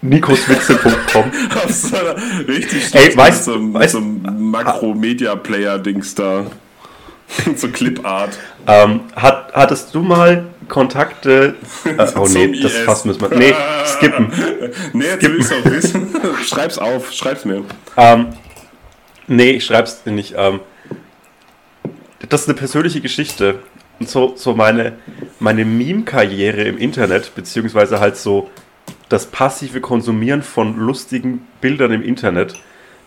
[0.00, 1.24] nikoswitze.com.
[1.64, 2.16] auf so einer
[2.48, 6.46] richtig Ey, weißt- so, einem- weißt- so Makro-Media-Player-Dings da.
[7.56, 8.38] so Clipart.
[8.66, 11.56] ähm, hat, hattest du mal Kontakte?
[11.84, 12.78] Äh, oh nee, das IS.
[12.80, 13.36] Fass müssen wir.
[13.36, 14.32] Nee, skippen.
[14.92, 16.14] Nee, jetzt will ich's auch wissen.
[16.44, 17.64] Schreib's auf, schreib's mir.
[17.96, 18.28] Ähm,
[19.26, 20.34] nee, ich schreib's dir nicht.
[20.36, 20.60] Ähm,
[22.28, 23.58] das ist eine persönliche Geschichte.
[24.00, 24.94] Und so, so meine,
[25.38, 28.50] meine Meme-Karriere im Internet, beziehungsweise halt so
[29.08, 32.54] das passive Konsumieren von lustigen Bildern im Internet,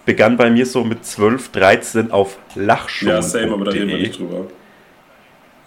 [0.05, 3.07] begann bei mir so mit 12, 13 auf Lachshow.
[3.07, 4.45] Ja, same, aber da reden wir nicht drüber.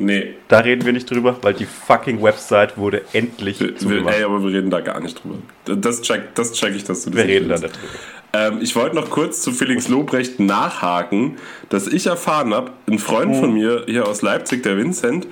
[0.01, 4.15] Nee, Da reden wir nicht drüber, weil die fucking Website wurde endlich wir, zugemacht.
[4.15, 5.39] ey, aber wir reden da gar nicht drüber.
[5.65, 7.65] Das check, das check ich, dass du das Wir reden da willst.
[7.65, 7.93] nicht drüber.
[8.33, 11.37] Ähm, ich wollte noch kurz zu Felix Lobrecht nachhaken,
[11.69, 15.27] dass ich erfahren habe, ein Freund von mir hier aus Leipzig, der Vincent,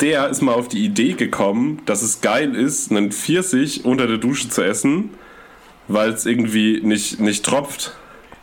[0.00, 4.18] der ist mal auf die Idee gekommen, dass es geil ist, einen Pfirsich unter der
[4.18, 5.10] Dusche zu essen,
[5.88, 7.96] weil es irgendwie nicht, nicht tropft.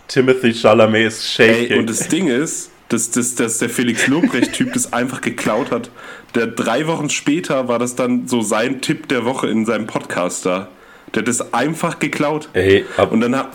[0.09, 1.71] Timothy Chalamet ist shaking.
[1.71, 5.89] Ey, und das Ding ist, dass, dass, dass der Felix Lobrecht-Typ das einfach geklaut hat.
[6.35, 10.45] Der drei Wochen später war das dann so sein Tipp der Woche in seinem Podcast
[10.45, 10.67] da.
[11.13, 12.49] Der hat das einfach geklaut.
[12.53, 13.49] Ey, ab, Und dann hat,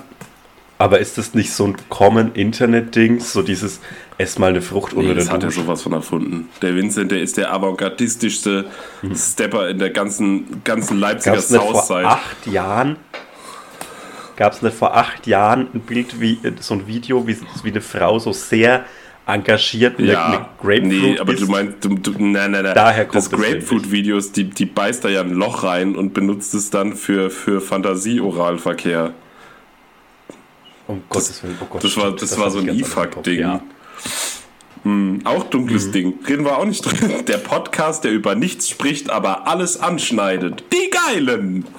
[0.78, 3.18] Aber ist das nicht so ein common Internet-Ding?
[3.20, 3.80] So dieses,
[4.18, 5.60] ess mal eine Frucht unter Nee, das der hat er Dusche.
[5.62, 6.48] sowas von erfunden.
[6.62, 8.66] Der Vincent, der ist der avantgardistischste
[9.14, 12.06] Stepper in der ganzen, ganzen Leipziger Gab es nicht vor Southside.
[12.08, 12.96] acht Jahren?
[14.36, 17.80] Gab es nicht vor acht Jahren ein Bild wie so ein Video, wie, wie eine
[17.80, 18.84] Frau so sehr
[19.26, 22.74] engagiert eine Ja, Grapefruit nee, aber du meinst, du, du, nein, nein, nein.
[22.74, 23.30] Daher kommt das.
[23.30, 27.60] Grapefruit-Videos, die, die beißt da ja ein Loch rein und benutzt es dann für, für
[27.60, 29.14] Fantasie-Oralverkehr.
[30.86, 31.82] Um Gottes Willen, oh Gott.
[31.82, 32.68] Das war, stimmt, das war so ein.
[32.68, 33.40] IFAC-Ding.
[33.40, 33.62] Ja.
[34.82, 35.92] Hm, auch dunkles Mhm.
[35.92, 36.18] Ding.
[36.28, 37.24] Reden wir auch nicht drin.
[37.26, 40.64] Der Podcast, der über nichts spricht, aber alles anschneidet.
[40.72, 41.64] Die Geilen!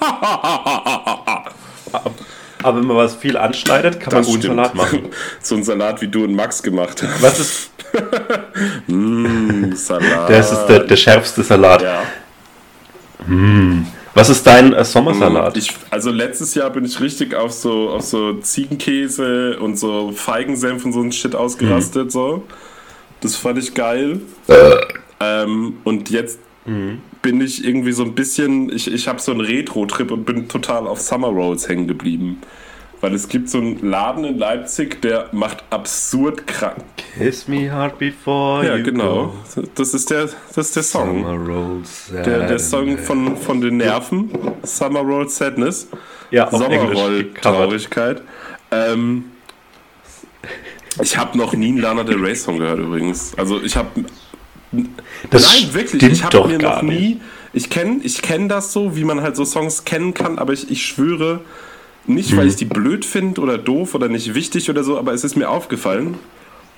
[2.66, 4.56] Aber wenn man was viel anschneidet, kann man Das guten stimmt.
[4.56, 5.02] Salat machen.
[5.40, 7.22] so ein Salat, wie du und Max gemacht hast.
[7.22, 7.70] Was ist,
[8.88, 10.28] Mm, Salat.
[10.28, 11.80] das ist der, der schärfste Salat.
[11.82, 12.02] Ja.
[14.14, 15.56] Was ist dein äh, Sommersalat?
[15.56, 20.84] Ich, also letztes Jahr bin ich richtig auf so, auf so Ziegenkäse und so Feigensenf
[20.84, 22.10] und so ein Shit ausgerastet.
[22.10, 22.42] So.
[23.20, 24.20] Das fand ich geil.
[25.20, 26.40] Ähm, und jetzt
[27.26, 30.86] bin ich irgendwie so ein bisschen, ich, ich habe so einen Retro-Trip und bin total
[30.86, 32.40] auf Summer Rolls hängen geblieben.
[33.00, 36.84] Weil es gibt so einen Laden in Leipzig, der macht absurd krank.
[37.18, 39.34] Kiss me hard before Ja, you genau.
[39.56, 39.62] go.
[39.74, 41.24] Das ist der, das ist der Song.
[41.24, 44.30] Summer rolls Der, der Song von, von den Nerven,
[44.62, 45.88] Summer Roll Sadness,
[46.30, 47.34] Ja, Sommerroll.
[47.42, 48.22] Traurigkeit.
[48.70, 49.24] Ähm,
[51.02, 53.34] ich habe noch nie einen Lana Del Rey Song gehört übrigens.
[53.36, 54.04] Also ich habe
[55.30, 57.20] Das nein wirklich, ich habe mir noch nie.
[57.52, 60.70] Ich kenne ich kenn das so, wie man halt so Songs kennen kann, aber ich,
[60.70, 61.40] ich schwöre
[62.06, 62.36] nicht, Mhm.
[62.36, 65.36] weil ich die blöd finde oder doof oder nicht wichtig oder so, aber es ist
[65.36, 66.16] mir aufgefallen.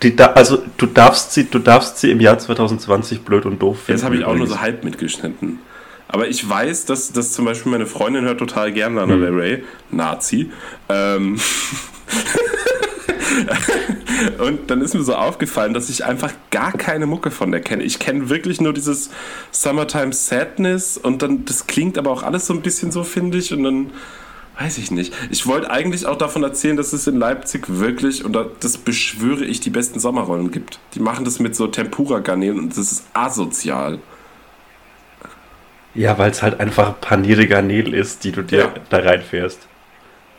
[0.03, 3.79] Die da, also du darfst sie, du darfst sie im Jahr 2020 blöd und doof
[3.81, 3.99] finden.
[3.99, 5.59] Jetzt habe ich auch nur so halb mitgeschnitten.
[6.07, 9.21] Aber ich weiß, dass, dass zum Beispiel meine Freundin hört total gern Lana Hm.
[9.21, 10.51] Del Rey, Nazi.
[10.89, 11.39] Ähm
[14.39, 17.83] und dann ist mir so aufgefallen, dass ich einfach gar keine Mucke von der kenne.
[17.85, 19.11] Ich kenne wirklich nur dieses
[19.51, 23.53] Summertime Sadness und dann, das klingt aber auch alles so ein bisschen so, finde ich.
[23.53, 23.91] Und dann
[24.59, 25.13] weiß ich nicht.
[25.31, 29.45] Ich wollte eigentlich auch davon erzählen, dass es in Leipzig wirklich, und da- das beschwöre
[29.45, 30.81] ich, die besten Sommerrollen gibt.
[30.95, 34.01] Die machen das mit so Tempura-Garnelen und das ist asozial.
[35.95, 38.75] Ja, weil es halt einfach panierte Garnelen ist, die du dir Ja.
[38.91, 39.61] da reinfährst.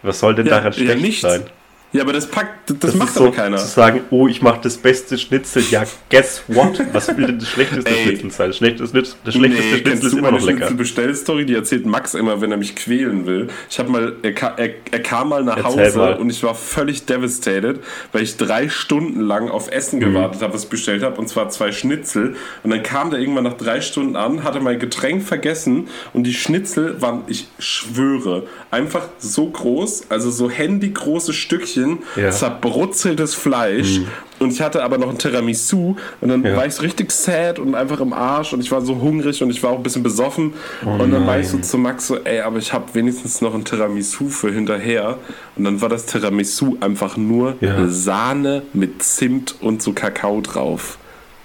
[0.04, 1.22] Was soll denn Ja, daran ja, schlecht nichts.
[1.22, 1.44] sein?
[1.92, 3.58] Ja, aber das packt, das, macht ist aber so keiner.
[3.58, 5.64] zu sagen, oh, ich mache das beste Schnitzel.
[5.72, 6.80] Ja, guess what?
[6.94, 8.04] Was will denn das schlechteste Ey.
[8.04, 8.48] Schnitzel sein?
[8.50, 10.58] Das schlechteste, Schnitz- das schlechteste Nee, Schnitzel ist immer noch lecker.
[10.68, 11.46] Schnitzelbestellstory?
[11.46, 13.48] Die erzählt Max immer, wenn er mich quälen will.
[13.72, 16.14] Ich habe mal, er, er, er kam mal nach Erzähl Hause mal.
[16.18, 17.80] und ich war völlig devastated,
[18.12, 20.04] weil ich drei Stunden lang auf Essen Mhm.
[20.14, 22.36] gewartet habe, was ich bestellt habe, und zwar zwei Schnitzel.
[22.64, 26.36] Und dann kam der irgendwann nach drei Stunden an, hatte mein Getränk vergessen und die
[26.36, 31.79] Schnitzel waren, ich schwöre, einfach so groß, also so handygroße Stückchen,
[32.16, 32.30] Ja.
[32.32, 34.02] zerbrutzeltes Fleisch.
[34.40, 36.56] Und ich hatte aber noch ein Tiramisu und dann Ja.
[36.56, 39.50] war ich so richtig sad und einfach im Arsch und ich war so hungrig und
[39.50, 40.54] ich war auch ein bisschen besoffen.
[40.86, 43.66] und dann war ich so zu Max so, ey, aber ich habe wenigstens noch ein
[43.66, 45.18] Tiramisu für hinterher.
[45.58, 47.88] Und dann war das Tiramisu einfach nur Ja.
[47.90, 50.98] Sahne mit Zimt und so Kakao drauf.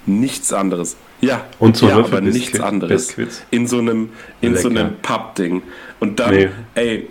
[0.06, 0.96] Nichts anderes.
[1.20, 3.06] Ja, Und so ja, aber nichts anderes.
[3.08, 3.42] Biscuits.
[3.50, 4.10] In so einem,
[4.42, 5.62] in so einem Pappding.
[5.98, 6.48] Und dann, Nee.
[6.74, 7.08] ey,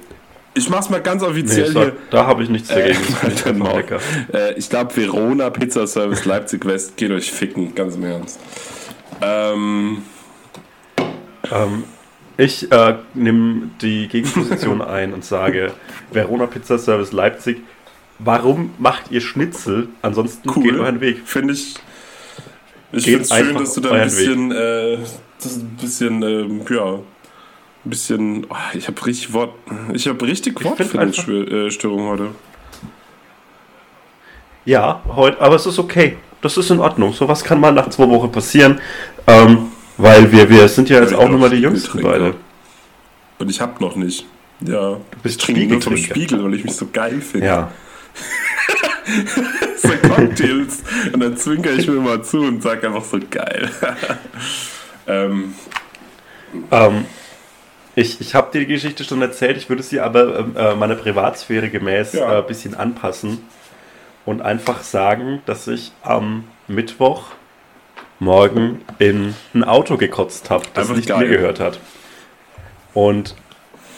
[0.54, 1.94] ich mach's mal ganz Nee, offiziell sag, hier.
[2.12, 3.62] da habe ich nichts Äh, dagegen.
[3.66, 4.00] Lecker.
[4.34, 8.40] Äh, ich glaube, Verona Pizza Service Leipzig West geht euch ficken, ganz im Ernst.
[9.22, 10.04] Ähm,
[11.52, 11.84] Ähm,
[12.38, 15.74] ich äh, nehme die Gegenposition ein und sage,
[16.12, 17.62] Verona Pizza Service Leipzig,
[18.20, 19.90] warum macht ihr Schnitzel?
[20.02, 20.64] Ansonsten cool.
[20.64, 21.22] geht euren Weg.
[21.26, 21.76] Finde ich.
[22.92, 24.98] Ich finde es schön, dass du da ein bisschen, äh,
[25.38, 27.00] das ist ein bisschen, ähm, ja,
[27.86, 28.46] ein bisschen.
[28.50, 29.54] Oh, ich habe richtig Wort,
[29.94, 32.30] ich habe richtig Wortfindungsstörung heute.
[34.66, 36.18] Ja, heute, aber es ist okay.
[36.42, 37.14] Das ist in Ordnung.
[37.14, 38.80] Sowas kann mal nach zwei Wochen passieren.
[39.28, 42.36] Ähm, weil wir, wir sind ja jetzt auch bin nur mal die Jüngsten beide.
[43.40, 44.26] Und ich habe noch nicht.
[44.62, 44.98] Ja.
[45.22, 46.20] bist ich trinke nur vom Spiegeltrinker.
[46.20, 47.46] Spiegel, weil ich mich so geil finde.
[47.46, 47.72] Ja.
[49.78, 50.84] so Cocktails.
[51.12, 53.70] Und dann zwinkere ich mir mal zu und sage einfach so geil.
[55.08, 55.54] ähm,
[56.72, 57.06] Ähm,
[57.96, 60.96] ich ich habe dir die Geschichte schon erzählt, ich würde sie aber ähm, äh, meiner
[60.96, 62.34] Privatsphäre gemäß Ja.
[62.34, 63.40] äh, ein bisschen anpassen
[64.26, 67.28] und einfach sagen, dass ich am Mittwoch
[68.20, 71.20] morgen in ein Auto gekotzt habe, das Einfach nicht geil.
[71.20, 71.80] mir gehört hat.
[72.94, 73.36] Und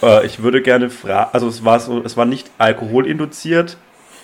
[0.02, 3.78] äh, ich würde gerne fragen, also es war so, es war nicht alkoholinduziert,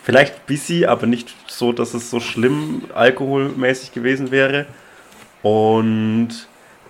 [0.04, 4.66] vielleicht busy, aber nicht so, dass es so schlimm alkoholmäßig gewesen wäre.
[5.44, 6.30] Und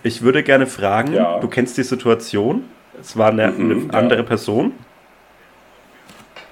[0.02, 1.38] ich würde gerne fragen, Ja.
[1.40, 2.64] du kennst die Situation,
[3.00, 3.90] es war eine, Mhm, eine ja.
[3.98, 4.72] andere Person,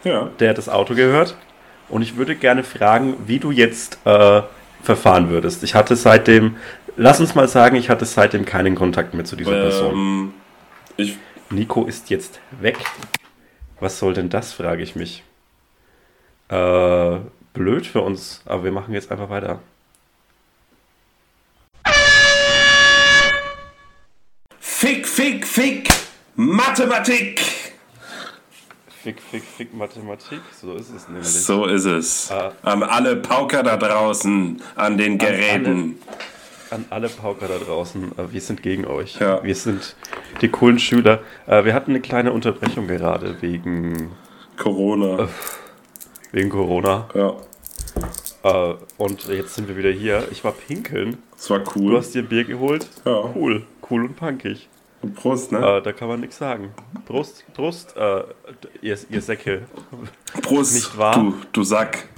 [0.04, 0.30] ja.
[0.38, 1.36] der das Auto gehört.
[1.88, 4.42] Und ich würde gerne fragen, wie du jetzt äh,
[4.82, 5.62] verfahren würdest.
[5.64, 6.56] Ich hatte seitdem,
[6.96, 9.92] lass uns mal sagen, ich hatte seitdem keinen Kontakt mehr zu dieser Person.
[9.94, 10.34] Ähm,
[10.96, 11.18] ich,
[11.50, 12.78] Nico ist jetzt weg.
[13.80, 15.24] Was soll denn das, frage ich mich.
[16.48, 17.16] Äh,
[17.54, 19.58] blöd für uns, aber wir machen jetzt einfach weiter.
[25.20, 25.88] Fick, Fick!
[26.34, 27.40] Mathematik!
[29.02, 31.28] Fick, fick, fick Mathematik, so ist es nämlich.
[31.28, 32.30] So ist es.
[32.30, 32.52] Ah.
[32.62, 35.98] An alle Pauker da draußen, an den Geräten.
[36.70, 39.20] An alle Pauker da draußen, äh, wir sind gegen euch.
[39.20, 39.44] Ja.
[39.44, 39.94] Wir sind
[40.40, 41.20] die coolen Schüler.
[41.46, 44.12] Äh, wir hatten eine kleine Unterbrechung gerade wegen,
[44.56, 45.28] Corona.
[46.32, 47.10] wegen Corona.
[47.14, 47.36] Ja,
[48.42, 50.26] Äh, und jetzt sind wir wieder hier.
[50.30, 51.18] Ich war pinkeln.
[51.36, 51.98] das war Du cool.
[51.98, 52.88] hast dir ein Bier geholt.
[53.04, 53.30] Ja.
[53.34, 53.66] Cool.
[53.90, 54.66] Cool und punkig.
[55.14, 55.58] Prost, ne?
[55.58, 56.72] Äh, da kann man nichts sagen.
[57.06, 58.22] Prost, Prost, äh,
[58.82, 59.62] ihr, ihr Säcke.
[60.42, 61.14] Prost, nicht wahr?
[61.14, 62.08] du, du Sack.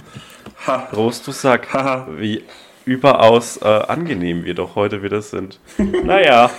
[0.67, 0.77] Ha.
[0.91, 1.73] Prost, du Sack.
[1.73, 2.07] Haha.
[2.17, 2.43] Wie
[2.85, 5.59] überaus äh, angenehm wir doch heute wieder sind.
[5.77, 6.51] naja,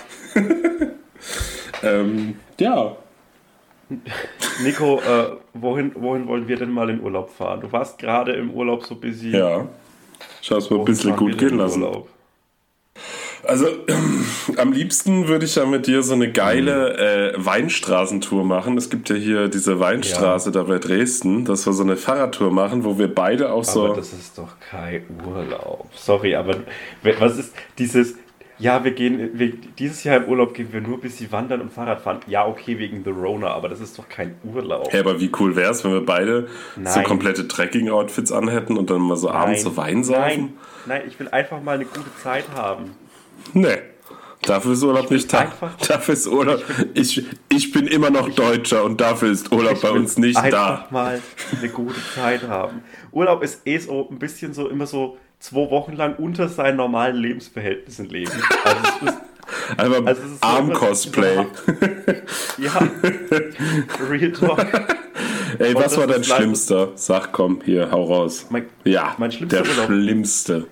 [1.85, 2.97] Ähm, ja.
[4.63, 7.61] Nico, äh, wohin, wohin wollen wir denn mal in Urlaub fahren?
[7.61, 9.31] Du warst gerade im Urlaub so busy.
[9.31, 9.67] Ja.
[10.41, 11.83] Schau es mal ein bisschen gut gehen lassen.
[11.83, 12.09] Urlaub?
[13.47, 13.67] Also,
[14.57, 18.77] am liebsten würde ich ja mit dir so eine geile äh, Weinstraßentour machen.
[18.77, 22.85] Es gibt ja hier diese Weinstraße da bei Dresden, dass wir so eine Fahrradtour machen,
[22.85, 23.87] wo wir beide auch so.
[23.87, 25.89] Aber das ist doch kein Urlaub.
[25.95, 26.57] Sorry, aber
[27.19, 28.15] was ist dieses.
[28.57, 31.73] Ja, wir gehen, wir, dieses Jahr im Urlaub gehen wir nur bis sie wandern und
[31.73, 32.21] Fahrrad fahren.
[32.29, 34.93] Ja, okay, wegen The Rona, aber das ist doch kein Urlaub.
[34.93, 37.05] Hey, aber wie cool wäre es, wenn wir beide so Nein.
[37.05, 40.21] komplette Trekking-Outfits anhätten und dann mal so abends so Wein saufen?
[40.23, 40.53] Nein,
[40.87, 42.93] nein, ich will einfach mal eine gute Zeit haben.
[43.53, 43.79] Nee.
[44.43, 45.39] Dafür ist Urlaub nicht da.
[45.41, 46.63] einfach- Dafür ist Urlaub.
[46.93, 50.87] Ich, ich bin immer noch Deutscher und dafür ist Urlaub bei uns nicht einfach da.
[50.91, 51.23] mal
[51.59, 52.83] eine gute Zeit haben.
[53.11, 57.17] Urlaub ist eh so ein bisschen so immer so zwei Wochen lang unter seinen normalen
[57.17, 58.33] Lebensverhältnissen leben.
[58.65, 59.19] Also es ist,
[59.79, 61.47] Einfach Also so Arm-Cosplay.
[62.59, 62.89] ja,
[64.11, 64.67] Real Talk.
[65.59, 66.93] Ey, Und was war dein Schlimmster?
[66.97, 68.47] Sag komm, hier, hau raus.
[68.51, 69.87] Mein, Ja, mein schlimmster der Urlaub.
[69.87, 70.67] schlimmste.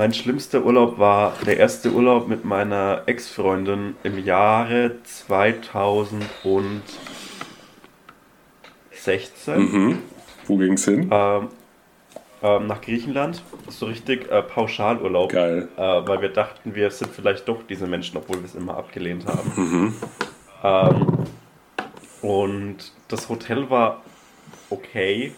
[0.00, 6.82] Mein schlimmster Urlaub war der erste Urlaub mit meiner Ex-Freundin im Jahre 2016.
[9.56, 9.98] Mhm.
[10.46, 11.10] Wo ging's hin?
[11.12, 11.48] Ähm,
[12.42, 13.42] ähm, nach Griechenland.
[13.68, 15.32] So richtig äh, Pauschalurlaub.
[15.32, 15.68] Geil.
[15.76, 19.26] Äh, weil wir dachten, wir sind vielleicht doch diese Menschen, obwohl wir es immer abgelehnt
[19.26, 19.52] haben.
[19.54, 19.94] Mhm.
[20.64, 21.18] Ähm,
[22.22, 22.76] und
[23.08, 24.00] das Hotel war
[24.70, 25.34] okay.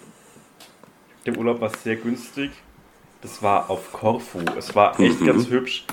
[1.27, 2.53] Der Urlaub war sehr günstig.
[3.23, 4.41] Das war auf Korfu.
[4.59, 5.27] Es war echt Mhm.
[5.27, 5.85] ganz hübsch.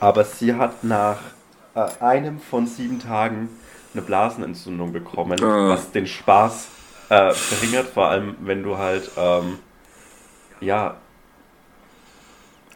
[0.00, 1.18] Aber sie hat nach
[1.74, 3.48] äh, einem von sieben Tagen
[3.92, 5.70] eine Blasenentzündung bekommen, Ah.
[5.70, 6.68] was den Spaß
[7.10, 9.58] äh, verringert, vor allem wenn du halt ähm,
[10.60, 10.96] ja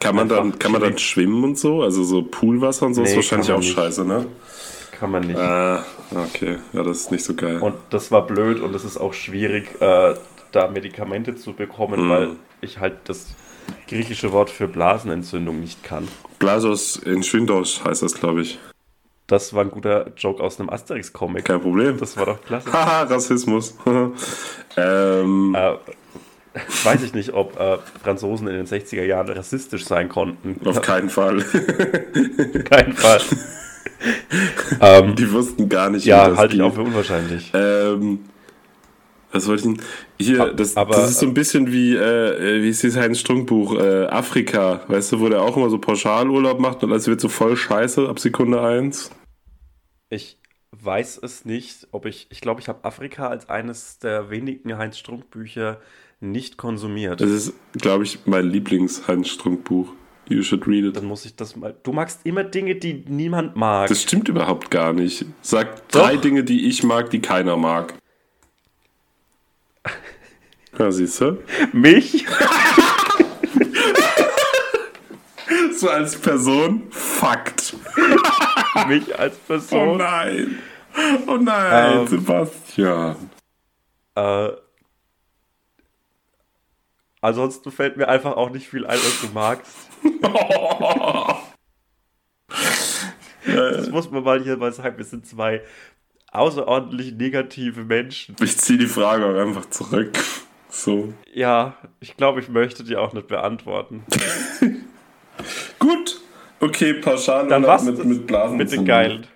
[0.01, 1.83] Kann man, dann, kann man dann schwimmen und so?
[1.83, 3.75] Also so Poolwasser und so ist Nee, wahrscheinlich kann auch nicht.
[3.75, 4.27] scheiße, ne?
[4.93, 5.39] kann man nicht.
[5.39, 5.85] Ah,
[6.15, 6.59] okay.
[6.73, 7.59] Ja, das ist nicht so geil.
[7.61, 10.15] Und das war blöd und es ist auch schwierig, äh,
[10.53, 12.11] da Medikamente zu bekommen, Mhm.
[12.11, 12.29] weil
[12.61, 13.27] ich halt das
[13.87, 16.09] griechische Wort für Blasenentzündung nicht kann.
[16.39, 18.59] Blasos in Schwindosch heißt das, glaube ich.
[19.27, 21.45] Das war ein guter Joke aus einem Asterix-Comic.
[21.45, 21.99] Kein Problem.
[21.99, 22.73] Das war doch klasse.
[22.73, 23.77] Haha, Rassismus.
[24.77, 25.75] ähm, äh,
[26.85, 30.67] weiß ich nicht, ob äh, Franzosen in den 60er Jahren rassistisch sein konnten.
[30.67, 31.43] auf keinen Fall.
[32.65, 33.21] keinen Fall.
[34.81, 37.51] ähm, Die wussten gar nicht, ja, halte ich auch für unwahrscheinlich.
[37.53, 38.21] Ähm,
[39.33, 39.83] was wollte ich denn?
[40.19, 43.79] Hier, das, aber- das ist so ein bisschen wie, äh, wie ist dieses Heinz Strunk-Buch,
[43.79, 47.29] äh, Afrika, weißt du, wo der auch immer so Pauschalurlaub macht und alles wird so
[47.29, 49.11] voll scheiße ab Sekunde 1.
[50.11, 50.39] Ich
[50.73, 55.81] weiß es nicht, ob ich, ich glaube, ich habe Afrika als eines der wenigen Heinz-Strunk-Bücher
[56.21, 57.21] nicht konsumiert.
[57.21, 59.93] Das ist, glaube ich, mein Lieblings-Heinz Strunk-Buch.
[60.29, 60.97] You should read it.
[60.97, 61.75] Dann muss ich das mal.
[61.83, 63.89] Du magst immer Dinge, die niemand mag.
[63.89, 65.25] Das stimmt überhaupt gar nicht.
[65.41, 66.03] Sag Doch.
[66.03, 67.95] drei Dinge, die ich mag, die keiner mag.
[70.79, 71.43] Ja, siehst du?
[71.73, 72.27] Mich?
[75.77, 77.75] So als Person, Fakt.
[78.89, 79.97] Mich als Oh Person.
[79.99, 80.59] nein.
[81.29, 82.07] Oh nein, Ähm.
[82.09, 83.31] Sebastian.
[84.17, 84.49] Äh,
[87.21, 89.77] ansonsten fällt mir einfach auch nicht viel ein, was du magst.
[93.47, 94.99] Das muss man mal hier mal sagen.
[94.99, 95.63] Wir sind zwei
[96.33, 98.37] außerordentlich negative Menschen.
[98.43, 100.19] Ich ziehe die Frage auch einfach zurück.
[100.71, 101.13] So.
[101.33, 104.05] Ja, ich glaube, ich möchte die auch nicht beantworten.
[105.79, 106.21] Gut.
[106.61, 108.57] Okay, pauschal Dann was mit, mit Blasen.
[108.57, 109.27] mit den Geilen.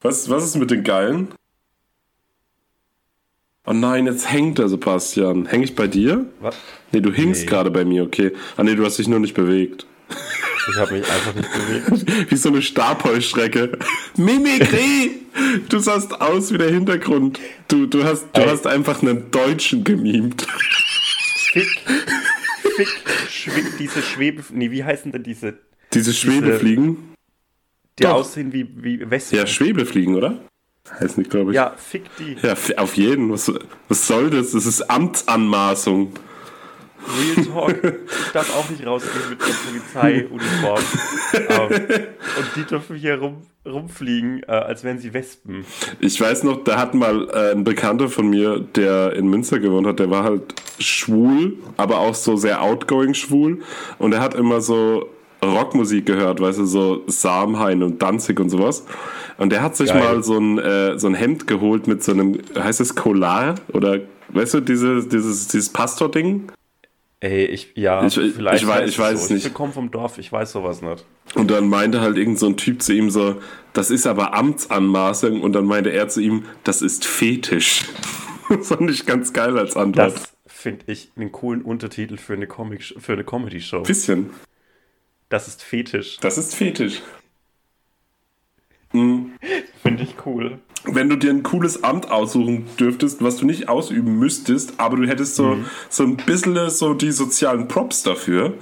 [0.00, 1.28] Was, was ist mit den Geilen?
[3.66, 5.46] Oh nein, jetzt hängt der Sebastian.
[5.46, 6.24] Häng ich bei dir?
[6.40, 6.56] Was?
[6.92, 7.46] Nee, du hingst Nee.
[7.48, 8.30] gerade bei mir, okay.
[8.56, 9.86] Ah nee, du hast dich nur nicht bewegt.
[10.68, 12.30] Ich habe mich einfach nicht bewegt.
[12.30, 13.78] Wie so eine Stabheuschrecke.
[14.16, 15.22] Mimikry!
[15.68, 17.38] Du sahst aus wie der Hintergrund.
[17.68, 18.48] Du, du, hast, du Ey.
[18.48, 20.46] hast einfach einen Deutschen gemimt.
[21.52, 21.68] Fick.
[22.76, 22.88] Fick.
[23.28, 24.42] Schwick, diese Schwebe.
[24.50, 25.58] Nee, wie heißen denn diese?
[25.92, 27.14] Diese Schwebefliegen?
[27.98, 28.14] Die Doch.
[28.14, 29.38] aussehen wie, wie Wespen.
[29.38, 30.38] Ja, Schwebefliegen, oder?
[31.00, 31.56] Heißen die, glaube ich.
[31.56, 32.36] Ja, fick die.
[32.42, 33.30] Ja, auf jeden.
[33.30, 33.52] Was,
[33.88, 34.52] was soll das?
[34.52, 36.14] Das ist Amtsanmaßung.
[37.06, 37.94] Real Talk.
[38.26, 40.82] Ich darf auch nicht rausgehen mit der Polizeiuniform.
[41.34, 42.06] ähm,
[42.38, 45.64] und die dürfen hier rum, rumfliegen, äh, als wären sie Wespen.
[46.00, 49.86] Ich weiß noch, da hat mal äh, ein Bekannter von mir, der in Münster gewohnt
[49.86, 53.60] hat, der war halt schwul, aber auch so sehr outgoing schwul.
[53.98, 55.08] Und er hat immer so
[55.42, 58.84] Rockmusik gehört, weißt du, so Samhain und Danzig und sowas.
[59.38, 60.02] Und der hat sich Geil.
[60.02, 63.56] mal so ein, äh, so ein Hemd geholt mit so einem, heißt es Collar?
[63.72, 64.00] Oder,
[64.30, 66.50] weißt du, diese, dieses, dieses Pastor-Ding?
[67.20, 69.34] Ey, ich, ja, Ich- ich- vielleicht ich weiß- ich weiß so.
[69.34, 69.46] nicht.
[69.46, 71.04] Ich komme vom Dorf, ich weiß sowas nicht.
[71.34, 73.40] Und dann meinte halt irgend so ein Typ zu ihm so,
[73.72, 75.40] das ist aber Amtsanmaßung.
[75.40, 77.84] Und dann meinte er zu ihm, das ist Fetisch.
[78.50, 80.14] das fand ich ganz geil als Antwort.
[80.14, 83.82] Das finde ich einen coolen Untertitel für eine, Comic für eine Comedy-Show.
[83.82, 84.30] Bisschen.
[85.30, 86.18] Das ist Fetisch.
[86.18, 87.00] Das ist Fetisch.
[88.92, 90.58] Finde ich cool.
[90.86, 95.06] Wenn du dir ein cooles Amt aussuchen dürftest, was du nicht ausüben müsstest, aber du
[95.06, 95.58] hättest so,
[95.88, 98.54] so ein bisschen so die sozialen Props dafür,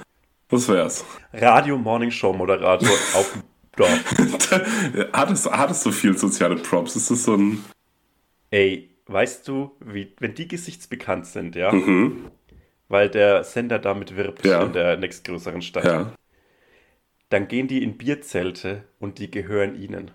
[0.49, 1.05] was wär's?
[1.33, 3.43] Radio-Morning-Show-Moderator auf dem
[3.75, 5.09] Dorf.
[5.13, 6.95] hattest, hattest du viel soziale Props?
[6.95, 7.63] Ist das so ein.
[8.51, 11.71] Ey, weißt du, wie, wenn die gesichtsbekannt sind, ja?
[11.71, 12.31] Mhm.
[12.87, 14.63] Weil der Sender damit wirbt Ja.
[14.63, 15.85] in der nächstgrößeren Stadt.
[15.85, 16.13] Ja.
[17.29, 20.11] Dann gehen die in Bierzelte und die gehören ihnen.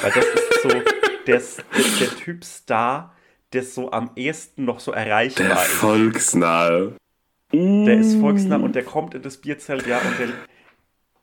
[0.00, 0.68] Weil das ist so
[1.28, 1.42] der,
[2.00, 3.14] der, Typ Star,
[3.52, 5.72] der so am ehesten noch so erreichbar Der ist.
[5.72, 6.94] Volksnahe.
[7.52, 10.28] Der ist volksnah und der kommt in das Bierzelt, ja, und der,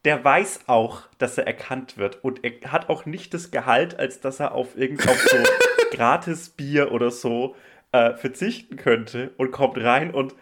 [0.06, 2.24] der weiß auch, dass er erkannt wird.
[2.24, 5.38] Und er hat auch nicht das Gehalt, als dass er auf irgend auf so
[5.91, 7.56] gratis Bier oder so
[7.91, 10.34] äh, verzichten könnte und kommt rein und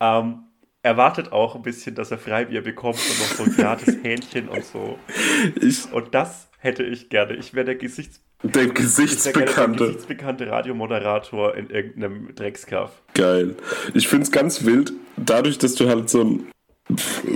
[0.00, 0.44] ähm,
[0.82, 4.64] erwartet auch ein bisschen, dass er Freibier bekommt und noch so ein gratis Hähnchen und
[4.64, 4.98] so.
[5.60, 7.34] Ich, Und das hätte ich gerne.
[7.34, 9.86] Ich wäre der Gesichts der gerne der Gesichtsbekannte.
[9.86, 12.92] gesichtsbekannte Radiomoderator in irgendeinem Dreckskaff.
[13.14, 13.56] Geil.
[13.94, 16.46] Ich find's ganz wild, dadurch, dass du halt so ein,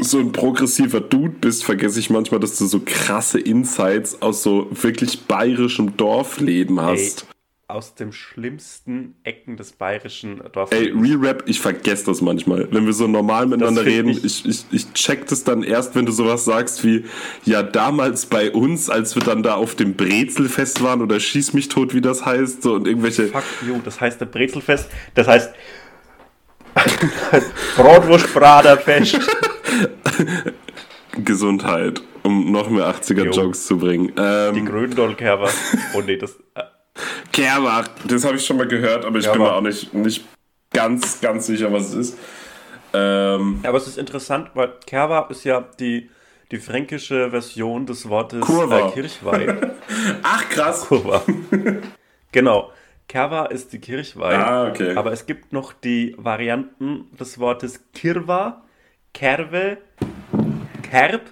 [0.00, 4.68] so ein progressiver Dude bist, vergesse ich manchmal, dass du so krasse Insights aus so
[4.70, 7.26] wirklich bayerischem Dorfleben hast.
[7.66, 11.08] Aus dem schlimmsten Ecken des bayerischen Ey, Dorflebens.
[11.10, 12.68] Re-Rap, ich vergesse das manchmal.
[12.70, 16.04] Wenn wir so normal miteinander reden, ich- ich, ich, ich check das dann erst, wenn
[16.04, 17.06] du sowas sagst wie,
[17.46, 21.68] ja, damals bei uns, als wir dann da auf dem Brezelfest waren oder Schieß mich
[21.68, 23.28] tot, wie das heißt, so und irgendwelche.
[23.28, 25.50] Fuck you, das heißt der Brezelfest, das heißt
[27.76, 29.18] Bratwurstbraderfest.
[31.24, 34.12] Gesundheit, um noch mehr 80er-Jokes zu bringen.
[34.16, 35.48] Die Ähm, Gründolkerber.
[35.94, 36.36] Oh nee, das.
[37.32, 40.24] Kerbach, das habe ich schon mal gehört, aber ich Ja, bin mir auch nicht, nicht
[40.72, 42.18] ganz, ganz sicher, was es ist.
[42.92, 46.10] Ähm, aber es ist interessant, weil Kerwa ist ja die,
[46.52, 48.88] die fränkische Version des Wortes Kurva.
[48.88, 49.72] äh, Kirchweih.
[50.22, 50.86] ach, krass.
[50.86, 51.22] Kurva.
[52.30, 52.70] genau.
[53.08, 54.36] Kerwa ist die Kirchweih.
[54.36, 54.94] Ah, okay.
[54.96, 58.62] Aber es gibt noch die Varianten des Wortes Kirwa,
[59.12, 59.78] Kerwe,
[60.88, 61.22] Kerb.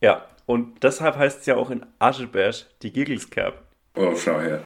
[0.00, 3.65] Ja, und deshalb heißt es ja auch in Ascheberg die Gigelskerb.
[3.96, 4.62] Oh, schau her.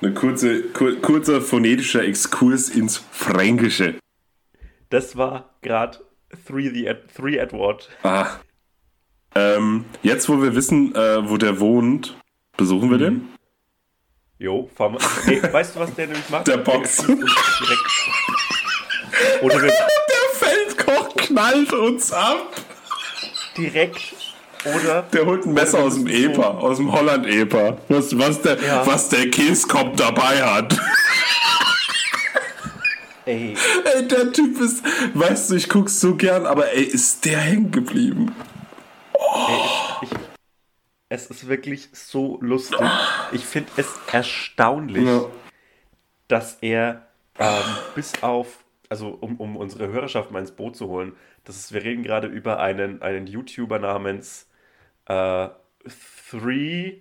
[0.00, 3.94] Ein kurze, kur, kurzer phonetischer Exkurs ins Fränkische.
[4.90, 5.98] Das war gerade
[6.46, 7.88] Three, the Three Edward.
[8.02, 8.26] Ah.
[9.34, 12.16] Ähm, jetzt, wo wir wissen, äh, wo der wohnt,
[12.56, 13.28] besuchen wir den?
[14.38, 15.00] Jo, fahren wir.
[15.26, 16.46] Nee, weißt du, was der nämlich macht?
[16.46, 17.06] Der Box.
[19.42, 19.72] Oder Der
[20.34, 22.52] Feldkoch knallt uns ab.
[23.56, 24.14] direkt.
[24.64, 25.02] Oder.
[25.12, 27.78] Der holt ein Messer aus dem müssen so- Epa, aus dem Holland-Epa.
[27.88, 28.86] Was, was, der, Ja.
[28.86, 30.78] was der Käskopf dabei hat.
[33.24, 33.54] Ey,
[33.94, 34.82] Ey, der Typ ist,
[35.14, 38.34] weißt du, ich guck's so gern, aber ey, ist der hängen geblieben?
[40.02, 40.08] ich,
[41.10, 42.80] es ist wirklich so lustig.
[43.32, 45.06] Ich finde es erstaunlich.
[46.28, 47.06] dass er
[47.38, 47.62] ähm,
[47.94, 48.46] bis auf,
[48.88, 51.12] also um, um unsere Hörerschaft mal ins Boot zu holen,
[51.44, 54.46] das ist, wir reden gerade über einen, einen YouTuber namens
[55.08, 55.48] äh,
[56.30, 57.00] Three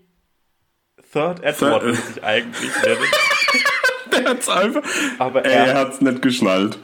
[1.12, 2.99] Third Edward, Third- er sich eigentlich nennt.
[4.12, 4.84] Der hat's einfach.
[5.20, 6.78] Aber ey, er- er hat's nicht geschnallt.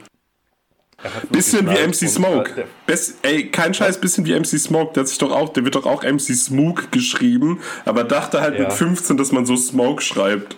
[1.30, 2.66] Bisschen wie MC Smoke.
[2.86, 4.94] Best, ey, kein Scheiß, bisschen wie MC Smoke.
[4.94, 8.54] Der hat sich doch auch, der wird doch auch MC Smoke geschrieben, aber dachte halt
[8.54, 8.60] Ja.
[8.62, 10.56] mit 15, dass man so Smoke schreibt.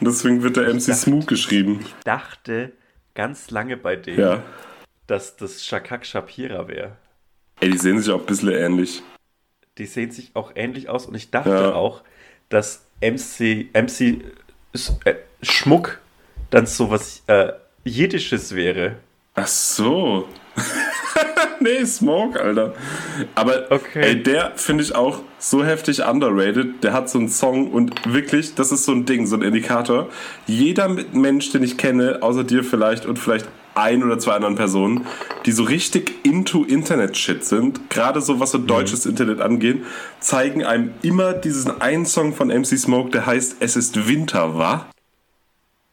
[0.00, 1.80] Und deswegen wird der MC dachte- Smoke geschrieben.
[1.82, 2.72] Ich dachte
[3.14, 4.42] ganz lange bei dem, Ja.
[5.06, 6.96] dass das Shakak Shapira wäre.
[7.60, 9.02] Ey, die sehen sich auch ein bisschen ähnlich.
[9.78, 11.72] Die sehen sich auch ähnlich aus und ich dachte Ja.
[11.72, 12.02] auch,
[12.48, 14.24] dass MC, MC
[15.04, 16.00] äh, Schmuck
[16.50, 17.52] dann so was äh,
[17.84, 18.96] Jiddisches wäre.
[19.34, 20.28] Ach so.
[21.60, 22.74] nee, Smoke, Alter.
[23.36, 24.00] Aber Okay.
[24.02, 26.82] ey, der finde ich auch so heftig underrated.
[26.82, 30.10] Der hat so einen Song und wirklich, das ist so ein Ding, so ein Indikator.
[30.46, 35.06] Jeder Mensch, den ich kenne, außer dir vielleicht und vielleicht ein oder zwei anderen Personen,
[35.46, 39.84] die so richtig into Internet-Shit sind, gerade so was so deutsches Internet angeht,
[40.20, 44.86] zeigen einem immer diesen einen Song von MC Smoke, der heißt Es ist Winter, wa?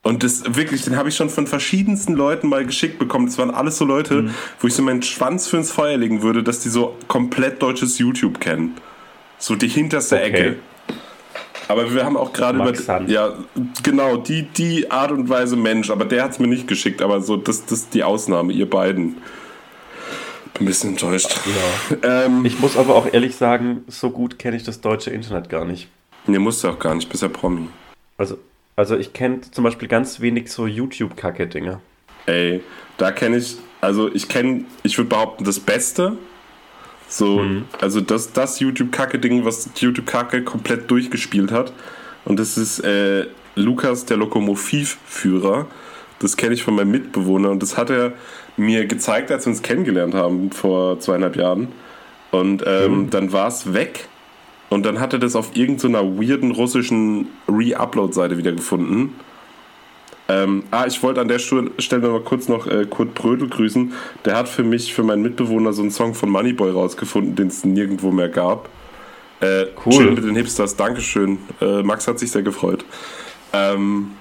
[0.03, 3.25] Und das wirklich, den habe ich schon von verschiedensten Leuten mal geschickt bekommen.
[3.25, 4.29] Das waren alles so Leute, Mhm.
[4.61, 7.97] wo ich so meinen Schwanz für ins Feuer legen würde, dass die so komplett deutsches
[7.97, 8.75] YouTube kennen.
[9.37, 10.25] So die hinterste Okay.
[10.27, 10.55] Ecke.
[11.67, 12.73] Aber wir haben auch gerade über.
[12.75, 13.09] Sand.
[13.09, 13.33] Ja,
[13.83, 15.89] genau, die, die Art und Weise Mensch.
[15.89, 17.01] Aber der hat es mir nicht geschickt.
[17.01, 19.15] Aber so, das, das ist die Ausnahme, ihr beiden.
[20.53, 21.39] Bin ein bisschen enttäuscht.
[21.45, 21.97] Ja.
[22.25, 25.65] Ähm, Ich muss aber auch ehrlich sagen, so gut kenne ich das deutsche Internet gar
[25.65, 25.87] nicht.
[26.25, 27.67] nee, musst du auch gar nicht, bist ja Promi.
[28.17, 28.37] Also,
[28.75, 31.79] also ich kenne zum Beispiel ganz wenig so YouTube-Kacke-Dinge.
[32.25, 32.61] Ey,
[32.97, 36.17] da kenne ich, also ich kenne, ich würde behaupten, das Beste.
[37.09, 37.41] So,
[37.79, 41.71] also das, das YouTube-Kacke-Ding, was YouTube-Kacke komplett durchgespielt hat.
[42.25, 45.67] Und das ist äh, Lukas, der Lokomotivführer.
[46.19, 47.51] Das kenne ich von meinem Mitbewohner.
[47.51, 48.13] Und das hat er
[48.57, 51.69] mir gezeigt, als wir uns kennengelernt haben vor zweieinhalb Jahren.
[52.31, 54.09] Und ähm, dann war es weg.
[54.69, 59.13] Und dann hat er das auf irgendeiner weirden russischen Re-Upload-Seite wiedergefunden.
[60.29, 63.93] Ähm, ah, ich wollte an der Stelle noch mal kurz noch äh, Kurt Brödel grüßen.
[64.25, 67.63] Der hat für mich, für meinen Mitbewohner, so einen Song von Moneyboy rausgefunden, den es
[67.63, 68.69] nirgendwo mehr gab.
[69.39, 69.93] Äh, Cool.
[69.93, 71.37] Chill mit den Hipsters, Dankeschön.
[71.61, 72.83] Äh, Max hat sich sehr gefreut.
[73.53, 74.11] Ähm,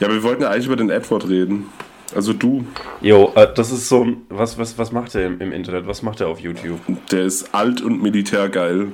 [0.00, 1.66] ja, wir wollten ja eigentlich über den Edward reden.
[2.14, 2.64] Also du,
[3.00, 4.22] Jo, äh, das ist so ein.
[4.28, 5.86] Was, was, was macht er im, im Internet?
[5.86, 6.80] Was macht er auf YouTube?
[7.10, 8.88] der ist alt und militärgeil.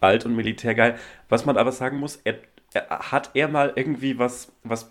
[0.00, 0.96] Alt und militärgeil.
[1.28, 2.36] Was man aber sagen muss, er,
[2.72, 4.90] er, hat er mal irgendwie was, was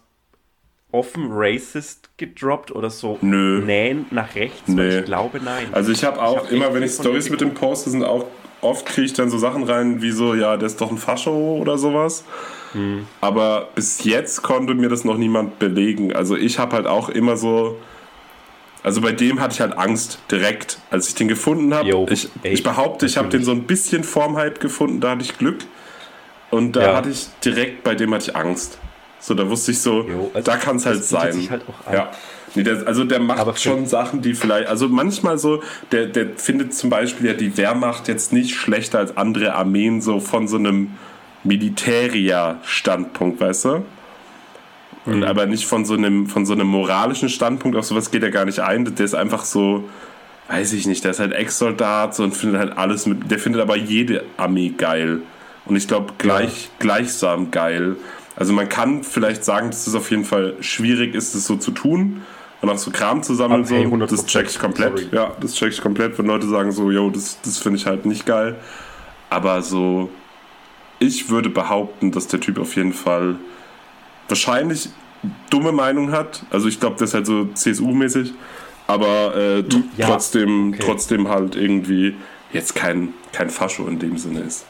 [0.92, 3.62] offen racist gedroppt oder so Nö.
[3.66, 4.62] nähen nach rechts?
[4.68, 5.68] Weil Ich glaube, nein.
[5.72, 8.26] Also ich habe auch hab immer, wenn ich Stories mit dem poste, sind auch
[8.62, 11.58] oft kriege ich dann so Sachen rein wie so, ja, der ist doch ein Fascho
[11.62, 12.24] oder sowas.
[12.74, 13.06] Hm.
[13.22, 16.14] Aber bis jetzt konnte mir das noch niemand belegen.
[16.16, 17.78] Also ich habe halt auch immer so,
[18.84, 22.08] also bei dem hatte ich halt Angst direkt, als ich den gefunden habe.
[22.10, 25.38] Ich, ich behaupte, ich habe den so ein bisschen vorm Hype gefunden, da hatte ich
[25.38, 25.60] Glück.
[26.50, 26.96] Und da Ja.
[26.96, 28.80] hatte ich direkt, bei dem hatte ich Angst.
[29.20, 31.34] So, da wusste ich so, Jo, also da kann es halt sein.
[31.34, 31.94] sich halt auch an.
[31.94, 32.12] Ja.
[32.56, 35.62] Nee, der, also der macht Aber schon Sachen, die vielleicht, also manchmal so,
[35.92, 40.20] der, der findet zum Beispiel ja die Wehrmacht jetzt nicht schlechter als andere Armeen, so
[40.20, 40.92] von so einem
[41.44, 43.86] Militärier-Standpunkt, weißt du?
[45.06, 48.32] Und aber nicht von so einem, von so einem moralischen Standpunkt, auf sowas geht er
[48.32, 48.84] gar nicht ein.
[48.96, 49.88] Der ist einfach so,
[50.50, 53.62] weiß ich nicht, der ist halt Ex-Soldat so und findet halt alles mit, der findet
[53.62, 55.22] aber jede Armee geil.
[55.66, 57.96] Und ich glaube, gleich, gleichsam geil.
[58.38, 61.72] Also man kann vielleicht sagen, dass es auf jeden Fall schwierig ist, das so zu
[61.72, 62.22] tun
[62.62, 63.66] und auch so Kram zu sammeln.
[63.66, 63.96] Ah, hey, so.
[63.96, 65.00] 100%, Das check ich komplett.
[65.00, 65.10] sorry.
[65.12, 68.06] Ja, das check ich komplett, wenn Leute sagen so, yo, das, das finde ich halt
[68.06, 68.56] nicht geil.
[69.30, 70.10] Aber so,
[71.00, 73.36] ich würde behaupten, dass der Typ auf jeden Fall
[74.30, 74.90] wahrscheinlich
[75.50, 76.44] dumme Meinung hat.
[76.52, 78.34] Also ich glaube, das ist halt so CSU-mäßig.
[78.86, 79.64] Aber äh,
[79.98, 80.84] Ja, trotzdem, okay.
[80.86, 82.16] trotzdem halt irgendwie
[82.54, 84.66] jetzt kein, kein Fascho in dem Sinne ist.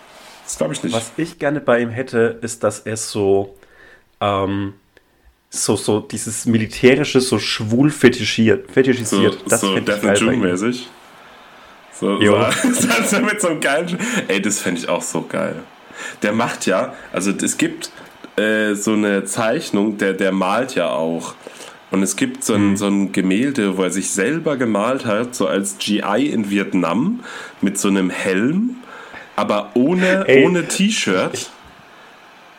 [0.48, 0.96] Das glaube ich nicht.
[0.96, 3.54] Was ich gerne bei ihm hätte, ist, dass er so,
[4.22, 4.74] ähm,
[5.50, 9.40] so, so dieses militärische, so schwul fetischiert, So, fetischisiert.
[9.50, 10.40] das so fänd ich Death geil and bei Doom ihm.
[10.52, 10.90] mäßig.
[12.00, 12.34] So, Jo.
[12.74, 13.98] so, also mit so einem geilen.
[14.28, 15.56] Ey, das fände ich auch so geil.
[16.22, 17.92] Der macht ja, also es gibt
[18.38, 21.36] äh, so eine Zeichnung, der, der malt ja auch.
[21.92, 22.78] Und es gibt so ein, Mhm.
[22.78, 27.22] so ein Gemälde, wo er sich selber gemalt hat, so als GI in Vietnam,
[27.62, 28.76] mit so einem Helm,
[29.38, 30.46] aber ohne, Ey.
[30.46, 31.50] ohne T-Shirt.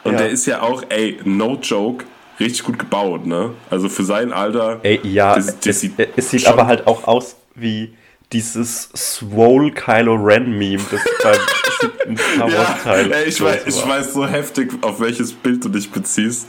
[0.04, 0.18] Und Ja.
[0.18, 2.06] der ist ja auch, ey, no joke,
[2.40, 3.50] richtig gut gebaut, ne?
[3.68, 4.80] Also für sein Alter.
[4.82, 7.92] Ey, ja, Das- das es, sieht es sieht aber halt auch aus wie
[8.32, 11.34] dieses Swole Kylo Ren Meme, das beim
[11.80, 13.12] siebten Star Wars Ja, Teil.
[13.12, 16.46] ey, ich, weiß, ich weiß so heftig, auf welches Bild du dich beziehst.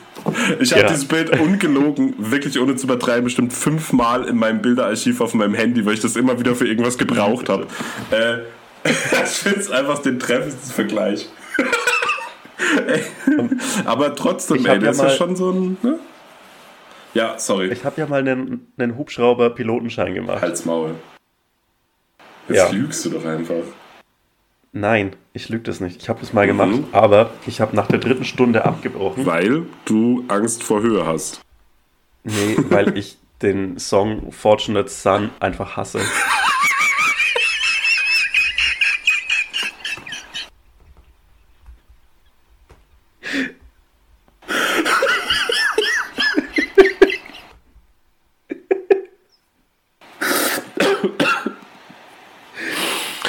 [0.60, 0.88] Ich habe Ja.
[0.90, 5.86] dieses Bild ungelogen, wirklich ohne zu übertreiben, bestimmt fünfmal in meinem Bilderarchiv auf meinem Handy,
[5.86, 7.68] weil ich das immer wieder für irgendwas gebraucht habe.
[8.12, 8.40] Äh,
[9.24, 11.28] ich finde es einfach den treffendsten Vergleich.
[13.86, 15.78] Aber trotzdem, ey, der ja ist ja schon so ein.
[15.82, 16.00] Ne?
[17.14, 17.70] Ja, sorry.
[17.72, 20.42] Ich habe ja mal einen, einen Hubschrauber-Pilotenschein gemacht.
[20.42, 20.96] Halt's Maul.
[22.48, 22.70] Jetzt Ja.
[22.70, 23.56] lügst du doch einfach.
[24.72, 26.02] Nein, ich lüge das nicht.
[26.02, 26.50] Ich habe das mal Mhm.
[26.50, 29.26] gemacht, aber ich habe nach der dritten Stunde abgebrochen.
[29.26, 31.42] Weil du Angst vor Höhe hast.
[32.24, 36.02] Nee, weil ich den Song Fortunate Son einfach hasse.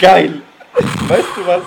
[0.01, 0.41] Geil!
[0.73, 1.63] Weißt du was?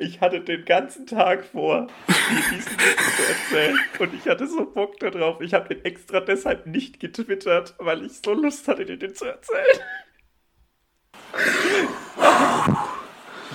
[0.00, 3.78] Ich hatte den ganzen Tag vor, dir diesen Witz zu erzählen.
[4.00, 5.40] Und ich hatte so Bock darauf.
[5.40, 9.26] Ich habe den extra deshalb nicht getwittert, weil ich so Lust hatte, dir den zu
[9.26, 9.78] erzählen.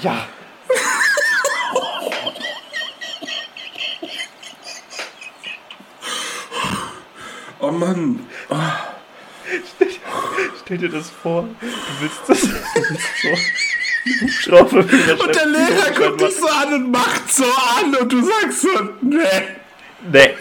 [0.02, 0.28] Ja.
[7.72, 8.26] Mann.
[8.50, 8.56] Oh.
[10.64, 11.68] Stell dir das vor, du
[12.00, 13.30] willst das du willst so
[14.22, 18.62] Hubschrauber Und der Lehrer guckt dich so an und macht so an und du sagst
[18.62, 18.70] so,
[19.02, 19.20] nee.
[20.12, 20.36] Nee.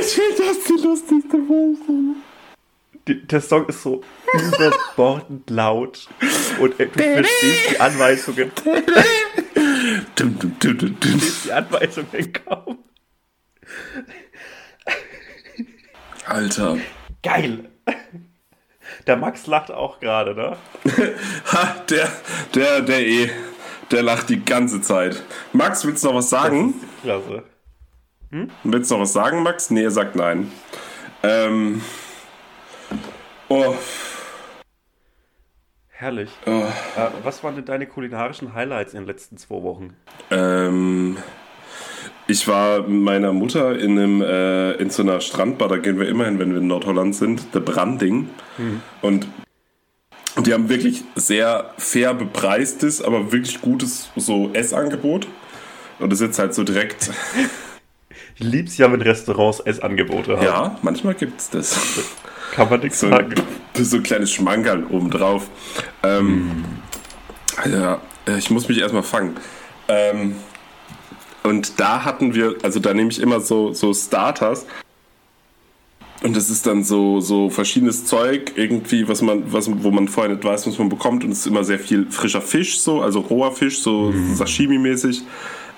[0.00, 2.16] Ich finde das die lustigste Vorstellung.
[3.06, 4.02] Der Song ist so
[4.32, 6.08] überbordend laut
[6.58, 8.50] und du verstehst die Anweisungen,
[10.16, 11.00] dum, dum.
[11.44, 12.78] die Anweisungen kaum.
[16.26, 16.78] Alter.
[17.22, 17.70] Geil.
[19.06, 20.56] Der Max lacht auch gerade, ne?
[21.52, 22.08] Ha, der,
[22.54, 23.30] der, der eh.
[23.90, 25.22] Der lacht die ganze Zeit.
[25.52, 26.74] Max, willst du noch was sagen?
[27.02, 27.44] Klasse.
[28.64, 29.70] Willst du noch was sagen, Max?
[29.70, 30.50] Nee, er sagt nein.
[31.22, 31.82] Ähm.
[33.48, 33.76] Oh,
[35.98, 36.30] Herrlich.
[36.44, 36.50] oh.
[36.50, 39.96] Äh, was waren denn deine kulinarischen Highlights in den letzten zwei Wochen?
[40.30, 41.16] Ähm,
[42.26, 46.08] ich war mit meiner Mutter in, einem, äh, in so einer Strandbar, da gehen wir
[46.08, 48.28] immerhin, wenn wir in Nordholland sind, der Branding.
[49.02, 49.26] Und
[50.44, 55.26] die haben wirklich sehr fair bepreistes, aber wirklich gutes so Essangebot.
[55.98, 57.10] Und das ist jetzt halt so direkt,
[58.38, 60.44] Ich lieb's ja, wenn Restaurants Essangebote haben.
[60.44, 61.78] ja, manchmal gibt es das.
[62.52, 63.34] Kann man nichts So, sagen.
[63.74, 65.48] so ein kleines Schmankerl obendrauf.
[66.02, 66.64] Ähm,
[67.64, 69.36] ja, äh, ich muss mich erstmal fangen.
[69.88, 70.36] Ähm,
[71.46, 74.66] und da hatten wir, also da nehme ich immer so, so Starters.
[76.22, 80.34] Und das ist dann so, so verschiedenes Zeug, irgendwie, was man, was, wo man vorher
[80.34, 81.22] nicht weiß, was man bekommt.
[81.24, 85.22] Und es ist immer sehr viel frischer Fisch, so, also roher Fisch, so Sashimi-mäßig.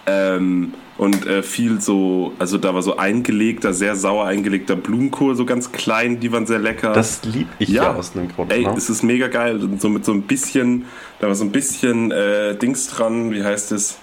[0.07, 5.45] Ähm, und äh, viel so, also da war so eingelegter, sehr sauer eingelegter Blumenkohl, so
[5.45, 6.93] ganz klein, die waren sehr lecker.
[6.93, 7.95] Das lieb ich ja, Ja.
[7.95, 8.51] aus einem Grund.
[8.53, 8.75] Ey, ne?
[8.77, 9.63] es ist mega geil.
[9.63, 10.87] Und so mit so ein bisschen,
[11.21, 13.99] da war so ein bisschen äh, Dings dran, wie heißt es?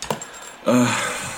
[0.65, 0.85] Äh,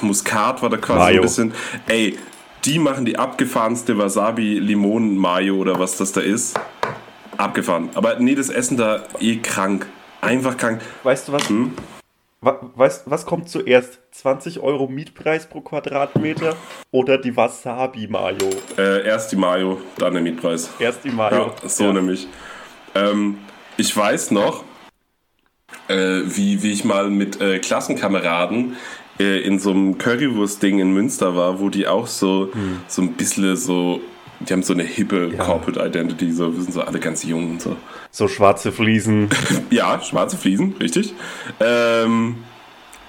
[0.01, 1.15] Muskat war da quasi Mayo.
[1.15, 1.53] ein bisschen.
[1.87, 2.17] Ey,
[2.65, 6.59] die machen die abgefahrenste Wasabi-Limonen-Mayo oder was das da ist.
[7.37, 7.89] Abgefahren.
[7.93, 9.87] Aber nee, das Essen da eh krank.
[10.21, 10.81] Einfach krank.
[11.03, 11.49] Weißt du was?
[11.49, 11.73] Hm?
[12.41, 13.99] Weißt, was kommt zuerst?
[14.11, 16.55] 20 Euro Mietpreis pro Quadratmeter
[16.91, 18.49] oder die Wasabi-Mayo?
[18.77, 20.69] Äh, erst die Mayo, dann der Mietpreis.
[20.79, 21.53] Erst die Mayo.
[21.61, 22.27] Ja, so nämlich.
[22.95, 23.39] Ähm,
[23.75, 24.63] ich weiß noch,
[25.87, 28.77] äh, wie, wie ich mal mit äh, Klassenkameraden
[29.19, 32.51] äh, in so einem Currywurst-Ding in Münster war, wo die auch so,
[32.87, 34.01] so ein bisschen so,
[34.39, 37.61] die haben so eine hippe Corporate Identity, so, wir sind so alle ganz jung und
[37.61, 37.75] so.
[38.11, 39.29] So schwarze Fliesen.
[39.69, 41.13] Ja, schwarze Fliesen, richtig.
[41.59, 42.35] Ähm,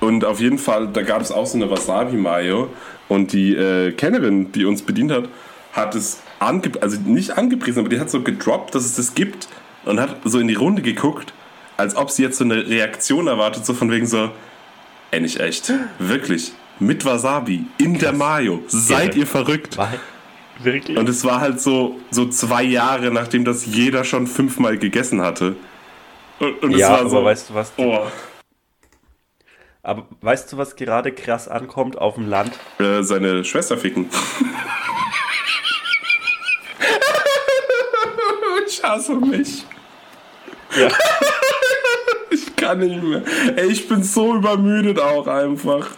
[0.00, 2.68] und auf jeden Fall, da gab es auch so eine Wasabi-Mayo
[3.08, 5.28] und die äh, Kennerin, die uns bedient hat,
[5.72, 9.48] hat es ange also nicht angepriesen, aber die hat so gedroppt, dass es das gibt
[9.84, 11.32] und hat so in die Runde geguckt,
[11.76, 14.30] als ob sie jetzt so eine Reaktion erwartet, so von wegen so,
[15.10, 19.76] ey, nicht echt, wirklich, mit Wasabi, in der Mayo, seid ihr verrückt?
[19.76, 19.94] War-
[20.60, 20.98] Wirklich?
[20.98, 25.54] Und es war halt so, so zwei Jahre, nachdem das jeder schon fünfmal gegessen hatte.
[26.40, 27.72] Und, und es ja, war aber so, weißt du was?
[27.76, 28.06] oh,
[29.84, 32.58] Aber weißt du, was gerade krass ankommt auf dem Land?
[32.80, 34.08] äh, seine Schwester ficken.
[38.66, 39.64] ich hasse mich.
[40.76, 40.88] Ja.
[42.58, 43.22] Ich kann nicht mehr.
[43.56, 45.88] Ey, ich bin so übermüdet auch einfach.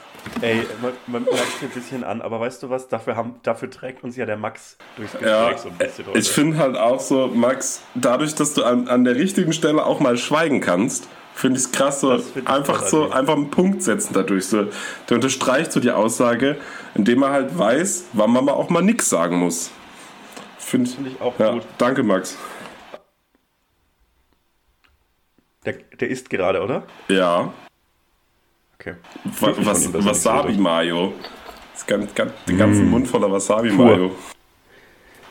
[0.42, 2.88] Ey, man, man merkt es ein bisschen an, aber weißt du was?
[2.88, 6.06] Dafür, haben, dafür trägt uns ja der Max durchs Gespräch Ja, so ein bisschen.
[6.06, 6.18] heute.
[6.18, 9.98] ich finde halt auch so, Max, dadurch, dass du an, an der richtigen Stelle auch
[10.00, 14.10] mal schweigen kannst, finde ich es krass, so find einfach so einfach einen Punkt setzen
[14.12, 14.46] dadurch.
[14.46, 14.66] So.
[15.08, 16.58] Der unterstreicht so die Aussage,
[16.94, 19.70] indem er halt weiß, wann man mal auch mal nix sagen muss.
[20.58, 21.62] Finde Finde ich auch ja, gut.
[21.78, 22.36] danke, Max.
[25.64, 26.84] Der, der isst gerade, oder?
[27.08, 27.52] Ja,
[28.80, 28.94] Okay.
[29.58, 31.12] was, nichts Wasabi-Mayo.
[31.86, 34.12] Ganz, ganz, den ganzen Mund voller Wasabi-Mayo.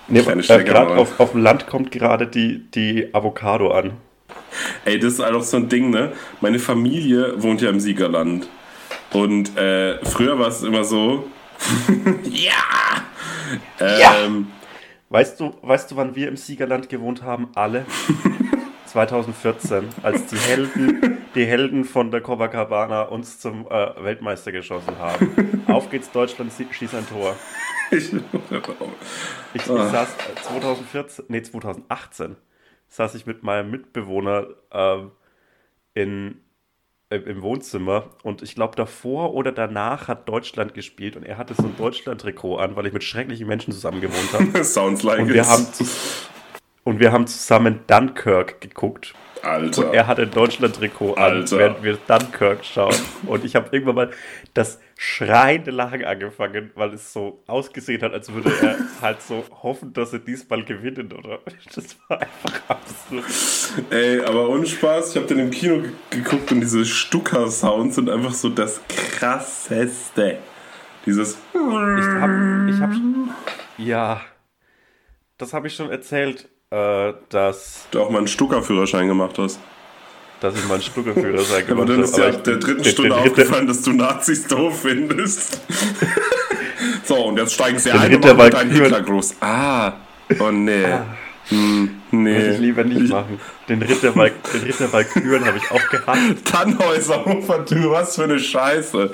[0.08, 3.94] Nee, äh, gerade auf, auf dem Land kommt gerade die, die Avocado an.
[4.86, 6.14] Ey, das ist einfach so ein Ding, ne?
[6.42, 8.48] Meine Familie wohnt ja im Siegerland.
[9.14, 11.28] Und äh, früher war es immer so.
[12.30, 12.54] ja!
[13.80, 14.48] Ähm,
[15.12, 17.50] Weißt du, weißt du, wann wir im Siegerland gewohnt haben?
[17.56, 17.86] Alle?
[18.90, 25.64] 2014, als die Helden, die Helden von der Copacabana uns zum äh, Weltmeister geschossen haben.
[25.68, 27.36] Auf geht's Deutschland, schieß ein Tor.
[27.92, 28.12] ich,
[29.54, 29.90] Ich, Ah.
[29.90, 32.36] saß äh, 2014, nee 2018,
[32.88, 35.12] saß ich mit meinem Mitbewohner ähm,
[35.94, 36.40] in,
[37.10, 41.54] äh, im Wohnzimmer und ich glaube davor oder danach hat Deutschland gespielt und er hatte
[41.54, 44.64] so ein Deutschland-Trikot an, weil ich mit schrecklichen Menschen zusammen gewohnt habe.
[44.64, 45.48] Sounds like Und wir it.
[45.48, 45.68] haben,
[46.84, 49.14] Und wir haben zusammen Dunkirk geguckt.
[49.42, 49.88] Alter.
[49.88, 52.96] Und er hat ein Deutschland-Trikot an, während wir Dunkirk schauen.
[53.26, 54.12] Und ich habe irgendwann mal
[54.54, 59.94] das schreiende Lachen angefangen, weil es so ausgesehen hat, als würde er halt so hoffen,
[59.94, 61.40] dass er diesmal gewinnen, oder?
[61.74, 63.84] Das war einfach absurd.
[63.92, 68.10] Ey, aber ohne Spaß, ich habe den im Kino ge- geguckt und diese Stucker-Sounds sind
[68.10, 70.40] einfach so das krasseste.
[71.06, 71.38] Dieses.
[71.54, 72.30] Ich hab,
[72.70, 72.92] ich hab,
[73.78, 74.22] ja,
[75.38, 79.60] das habe ich schon erzählt, äh, dass, Du auch mal einen Stucker-Führerschein gemacht hast.
[80.40, 82.06] dass ich mal einen Stuckerführerschein Aber gemacht dann habe.
[82.06, 85.62] ist dir aber ab der dritten Stunde aufgefallen, dass du Nazis doof findest.
[87.04, 88.72] so, und jetzt steigen sie ein und mit einem.
[88.72, 89.36] Hitlergruß.
[89.42, 89.94] Ah,
[90.40, 90.86] oh nee.
[91.50, 92.36] Hm, nee.
[92.36, 93.40] Würde ich lieber nicht machen.
[93.68, 96.22] Den Ritter, Val den Ritter Valkyren habe ich auch gehasst.
[96.46, 99.10] Tannhäuser Ufertür, was für eine Scheiße.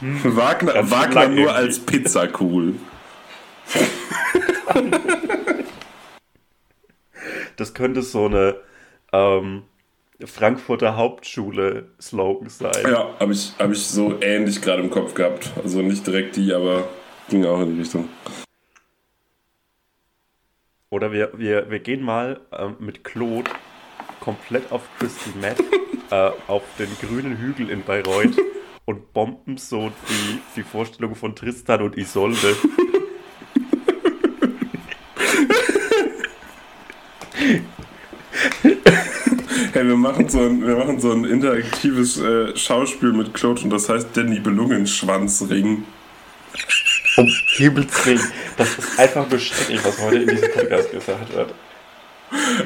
[0.00, 1.56] Wagner, schön Wagner lang nur irgendwie.
[1.56, 2.74] als Pizza cool.
[7.60, 8.56] Das könnte so eine
[9.12, 9.64] ähm,
[10.24, 12.84] Frankfurter Hauptschule-Slogan sein.
[12.84, 15.52] Ja, habe ich, hab ich so ähnlich gerade im Kopf gehabt.
[15.62, 16.88] Also nicht direkt die, aber
[17.28, 18.08] ging auch in die Richtung.
[20.88, 23.50] Oder wir, wir, wir gehen mal ähm, mit Claude
[24.20, 25.62] komplett auf Crystal Meth
[26.10, 28.38] äh, auf den grünen Hügel in Bayreuth
[28.86, 32.56] und bomben so die, die Vorstellung von Tristan und Isolde.
[39.72, 43.70] Hey, wir machen so ein, wir machen so ein interaktives äh, Schauspiel mit Claude und
[43.70, 45.84] das heißt der Nibelungenschwanzring.
[47.16, 48.20] Um Himmels Willen.
[48.56, 51.54] Das ist einfach schrecklich, was heute in diesem Podcast gesagt wird.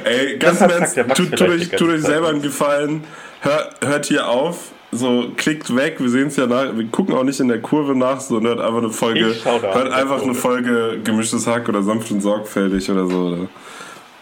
[0.04, 2.42] Ey, ganz im Ernst, tut, vielleicht euch, Zeit selber einen.
[2.42, 3.04] Gefallen,
[3.40, 7.24] Hör, hört hier auf, so klickt weg, wir sehen es ja nach, wir gucken auch
[7.24, 10.34] nicht in der Kurve nach, sondern hört einfach eine Folge, hört einfach eine.
[10.34, 13.48] Folge gemischtes Hack oder sanft und sorgfältig oder so oder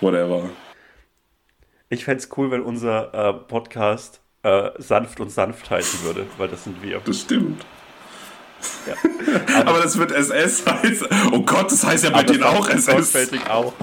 [0.01, 0.51] whatever.
[1.93, 6.49] Ich fände es cool, wenn unser äh, Podcast äh, sanft und sanft heißen würde, weil
[6.49, 7.03] das sind wir.
[7.05, 7.67] Das stimmt.
[8.87, 8.95] Ja.
[9.67, 11.07] Aber das wird SS heißen.
[11.33, 13.15] Oh Gott, das heißt ja bei Aber denen auch SS.
[13.47, 13.75] auch.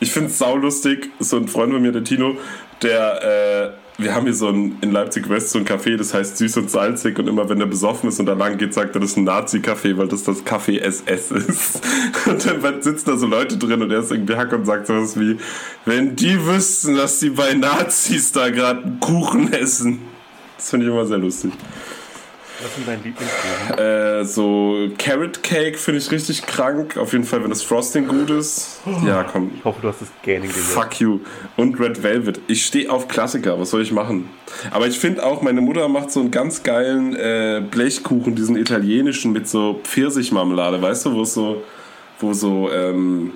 [0.00, 2.36] Ich finde es saulustig, so ein Freund von mir, der Tino,
[2.82, 6.38] der, äh, wir haben hier so ein, in Leipzig West so ein Café, das heißt
[6.38, 9.00] süß und salzig und immer wenn er besoffen ist und da lang geht, sagt er,
[9.00, 11.80] das ist ein Nazi-Café, weil das das Café SS ist.
[12.26, 15.18] Und dann sitzen da so Leute drin und er ist irgendwie hack und sagt sowas
[15.18, 15.38] wie,
[15.86, 20.00] wenn die wüssten, dass die bei Nazis da gerade Kuchen essen.
[20.56, 21.52] Das finde ich immer sehr lustig.
[22.60, 23.78] Was sind deine Lieblingskuchen?
[23.78, 26.96] Äh, so Carrot Cake finde ich richtig krank.
[26.96, 28.80] Auf jeden Fall, wenn das Frosting gut ist.
[29.06, 29.52] Ja, komm.
[29.56, 30.64] Ich hoffe, du hast das Gähnen gehört.
[30.64, 31.20] Fuck you.
[31.56, 32.40] Und Red Velvet.
[32.48, 33.60] Ich stehe auf Klassiker.
[33.60, 34.28] Was soll ich machen?
[34.72, 39.32] Aber ich finde auch, meine Mutter macht so einen ganz geilen äh, Blechkuchen, diesen italienischen
[39.32, 40.82] mit so Pfirsichmarmelade.
[40.82, 41.62] Weißt du, wo so,
[42.18, 43.34] wo so, ähm,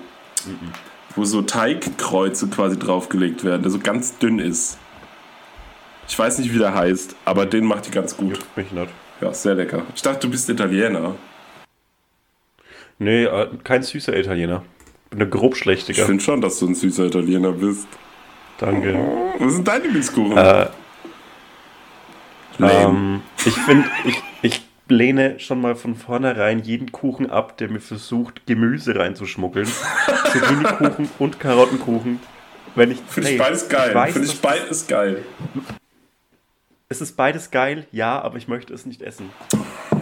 [1.15, 4.77] wo so Teigkreuze quasi draufgelegt werden, der so ganz dünn ist.
[6.09, 8.37] Ich weiß nicht, wie der heißt, aber den macht die ganz gut.
[8.37, 8.89] Juckt mich nicht.
[9.23, 9.83] Ja, sehr lecker.
[9.95, 11.15] Ich dachte, du bist Italiener.
[12.99, 14.63] Nee, äh, kein süßer Italiener.
[15.09, 16.05] Bin eine Ich grobschlächtiger.
[16.05, 17.87] finde schon, dass du ein süßer Italiener bist.
[18.57, 18.93] Danke.
[19.39, 20.35] Was sind deine Lieblingskuchen?
[20.35, 20.67] Äh,
[22.59, 27.79] ähm, ich finde, ich, ich lehne schon mal von vornherein jeden Kuchen ab, der mir
[27.79, 29.67] versucht, Gemüse reinzuschmuggeln.
[30.33, 32.19] Zucchini-Kuchen und Karottenkuchen.
[32.75, 34.11] Wenn ich, Finde ich beides geil.
[34.11, 35.23] Finde ich beides geil.
[36.93, 39.31] Es ist beides geil, ja, aber ich möchte es nicht essen.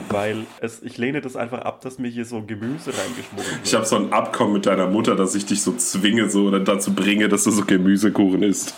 [0.09, 3.65] Weil es, ich lehne das einfach ab, dass mir hier so Gemüse reingeschmuggelt wird.
[3.65, 6.59] Ich habe so ein Abkommen mit deiner Mutter, dass ich dich so zwinge so oder
[6.59, 8.75] dazu bringe, dass du so Gemüsekuchen isst.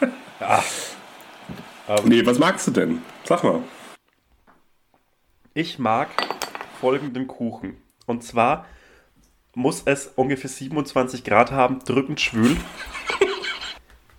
[1.88, 3.02] Ähm, Nee, was magst du denn?
[3.24, 3.62] Sag mal.
[5.54, 6.10] Ich mag
[6.80, 7.78] folgenden Kuchen.
[8.06, 8.64] Und zwar
[9.54, 12.56] muss es ungefähr 27 Grad haben, drückend schwül.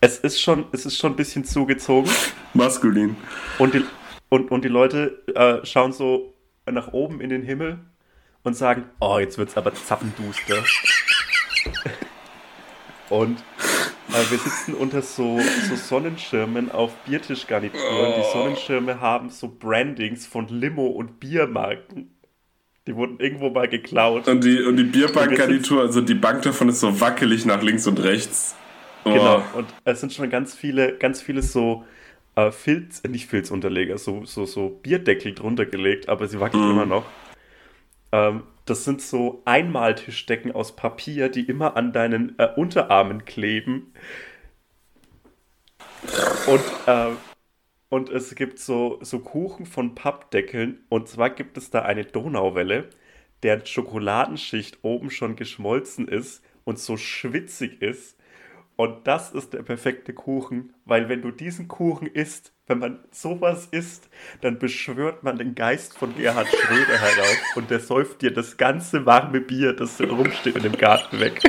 [0.02, 2.12] Es ist schon, es ist schon ein bisschen zugezogen.
[2.56, 3.16] Maskulin.
[3.60, 3.84] Und die,
[4.30, 6.34] und, und die Leute äh, schauen so
[6.70, 7.80] nach oben in den Himmel
[8.44, 10.64] und sagen, oh, jetzt wird's aber zappenduster.
[13.10, 13.38] Und
[14.10, 15.40] äh, wir sitzen unter so,
[15.70, 18.14] so Sonnenschirmen auf Biertischgarnituren.
[18.18, 22.12] Die Sonnenschirme haben so Brandings von Limo- und Biermarken.
[22.88, 24.28] Die wurden irgendwo mal geklaut.
[24.28, 28.02] Und die, und die Bierbankgarnitur, also die Bank davon ist so wackelig nach links und
[28.04, 28.56] rechts.
[29.06, 29.12] Oh.
[29.12, 29.44] Genau.
[29.56, 31.84] Und es sind schon ganz viele, ganz viele so
[32.36, 36.72] äh, Filz, äh, nicht Filzunterleger, so, so, so Bierdeckel drunter gelegt, aber sie wackelt Mhm.
[36.72, 37.06] immer noch.
[38.12, 43.94] Ähm, das sind so Einmaltischdecken aus Papier, die immer an deinen äh, Unterarmen kleben.
[46.48, 47.12] Und, äh,
[47.90, 50.84] und es gibt so, so Kuchen von Pappdeckeln.
[50.90, 52.90] Und zwar gibt es da eine Donauwelle,
[53.44, 58.18] deren Schokoladenschicht oben schon geschmolzen ist und so schwitzig ist.
[58.78, 63.70] Und das ist der perfekte Kuchen, weil wenn du diesen Kuchen isst, wenn man sowas
[63.72, 64.10] isst,
[64.42, 69.06] dann beschwört man den Geist von Gerhard Schröder herauf und der säuft dir das ganze
[69.06, 71.42] warme Bier, das rumsteht in dem Garten weg.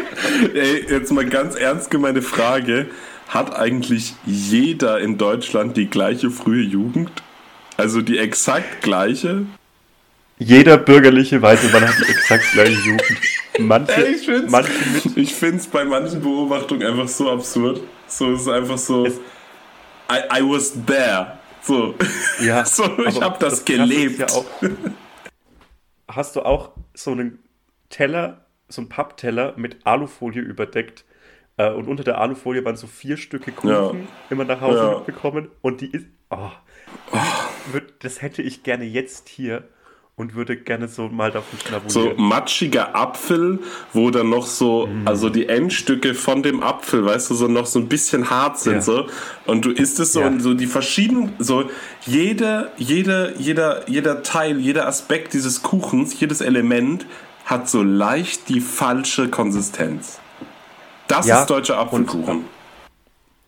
[0.54, 2.90] Ey, jetzt mal ganz ernst gemeine Frage.
[3.28, 7.10] Hat eigentlich jeder in Deutschland die gleiche frühe Jugend?
[7.76, 9.46] Also die exakt gleiche?
[10.38, 13.02] Jeder bürgerliche weiße Mann hat die exakt gleiche Jugend.
[13.58, 17.80] Manche, ich find's, manche mit, ich find's bei manchen Beobachtungen einfach so absurd.
[18.06, 19.06] So, es ist einfach so.
[19.06, 19.18] Es-
[20.12, 21.38] I, I was there.
[21.62, 21.94] So.
[22.40, 24.18] ja, so ich aber hab das, ist gelebt.
[24.20, 24.44] Ja auch,
[26.08, 27.38] hast du auch so einen
[27.88, 31.04] Teller, so einen Pappteller mit Alufolie überdeckt
[31.56, 33.92] äh, und unter der Alufolie waren so vier Stücke Kuchen Ja.
[34.30, 34.94] immer nach Hause Ja.
[34.98, 36.50] mitbekommen und die ist, oh,
[37.72, 39.64] Würd- das hätte ich gerne jetzt hier
[40.18, 42.16] und würde gerne so mal davon So schnabulieren.
[42.28, 43.58] matschiger Apfel,
[43.92, 45.06] wo dann noch so, Mhm.
[45.06, 48.76] also die Endstücke von dem Apfel, weißt du, so noch so ein bisschen hart sind,
[48.76, 48.80] Ja.
[48.80, 49.06] so.
[49.44, 50.28] Und du isst es so Ja.
[50.28, 51.68] und so die verschiedenen, so
[52.06, 57.04] jeder, jeder, jeder, jeder Teil, jeder Aspekt dieses Kuchens, jedes Element
[57.44, 60.18] hat so leicht die falsche Konsistenz.
[61.08, 62.46] Das Ja, ist deutscher Apfelkuchen.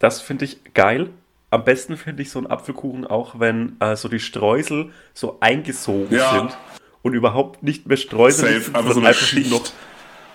[0.01, 1.09] Das finde ich geil.
[1.51, 6.15] Am besten finde ich so einen Apfelkuchen auch, wenn äh, so die Streusel so eingesogen
[6.17, 6.33] Ja.
[6.33, 6.59] sind
[7.03, 9.51] und überhaupt nicht mehr Streusel Safe, sind, einfach so eine einfach Schicht.
[9.51, 9.67] nur noch,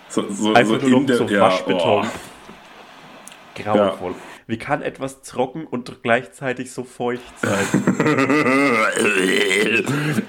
[0.10, 2.08] so, so, einfach so in der, so ja, Waschbeton.
[2.08, 3.62] oh.
[3.62, 4.16] Grauenvoll.
[4.48, 7.66] Wie kann etwas trocken und gleichzeitig so feucht sein?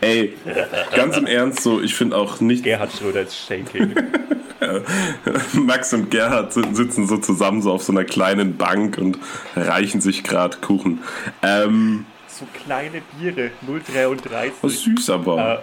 [0.01, 0.35] Ey,
[0.95, 3.95] ganz im Ernst, so, ich finde auch nicht, Gerhard Schröder ist shaking.
[5.55, 9.19] Max und Gerhard si- sitzen so zusammen so auf so einer kleinen Bank und
[9.57, 11.01] reichen sich gerade Kuchen.
[11.43, 14.51] Ähm, so kleine Biere, 0,33.
[14.63, 15.55] was süß aber.
[15.55, 15.59] Äh,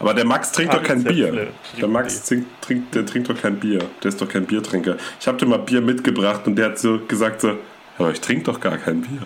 [0.00, 1.48] aber der Max trinkt doch kein Bier.
[1.80, 3.80] Der Max trinkt, trinkt, der trinkt doch kein Bier.
[4.02, 4.96] Der ist doch kein Biertrinker.
[5.20, 7.56] Ich habe dir mal Bier mitgebracht und der hat so gesagt so,
[7.98, 9.22] aber ich trinke doch gar kein Bier.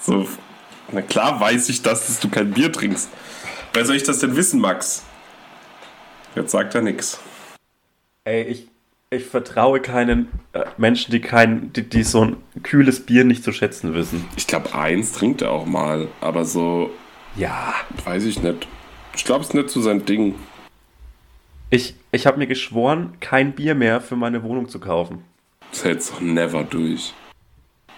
[0.00, 0.28] So,
[0.90, 3.08] na klar weiß ich das, dass du kein Bier trinkst.
[3.72, 5.04] Wer soll ich das denn wissen, Max?
[6.34, 7.20] Jetzt sagt er nix.
[8.24, 8.68] Ey, ich,
[9.10, 13.52] ich vertraue keinen äh, Menschen, die, kein, die, die so ein kühles Bier nicht zu
[13.52, 14.24] schätzen wissen.
[14.36, 16.90] Ich glaube, eins trinkt er auch mal, aber so
[17.36, 17.74] Ja.
[18.04, 18.66] Weiß ich nicht.
[19.14, 20.34] Ich glaube, es ist nicht so sein Ding.
[21.70, 25.24] Ich, ich habe mir geschworen, kein Bier mehr für meine Wohnung zu kaufen.
[25.70, 27.14] Das hält's doch never durch.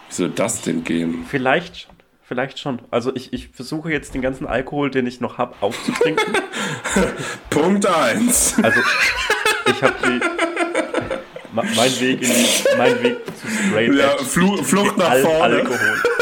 [0.09, 1.27] Wie soll das denn gehen?
[1.29, 1.95] Vielleicht schon.
[2.27, 2.81] Vielleicht schon.
[2.91, 6.25] Also ich, ich versuche jetzt den ganzen Alkohol, den ich noch habe, aufzutrinken.
[7.51, 8.57] Punkt 1.
[8.63, 8.81] Also
[9.67, 10.21] ich habe die...
[11.53, 15.57] Mein Weg, in die, mein Weg zu Straight Ja, ist Flucht nach vorne.
[15.57, 16.03] Alkohol.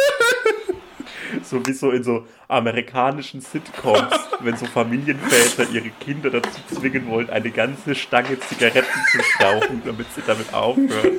[1.43, 7.29] So wie so in so amerikanischen Sitcoms, wenn so Familienväter ihre Kinder dazu zwingen wollen,
[7.31, 11.13] eine ganze Stange Zigaretten zu rauchen, damit sie damit aufhören.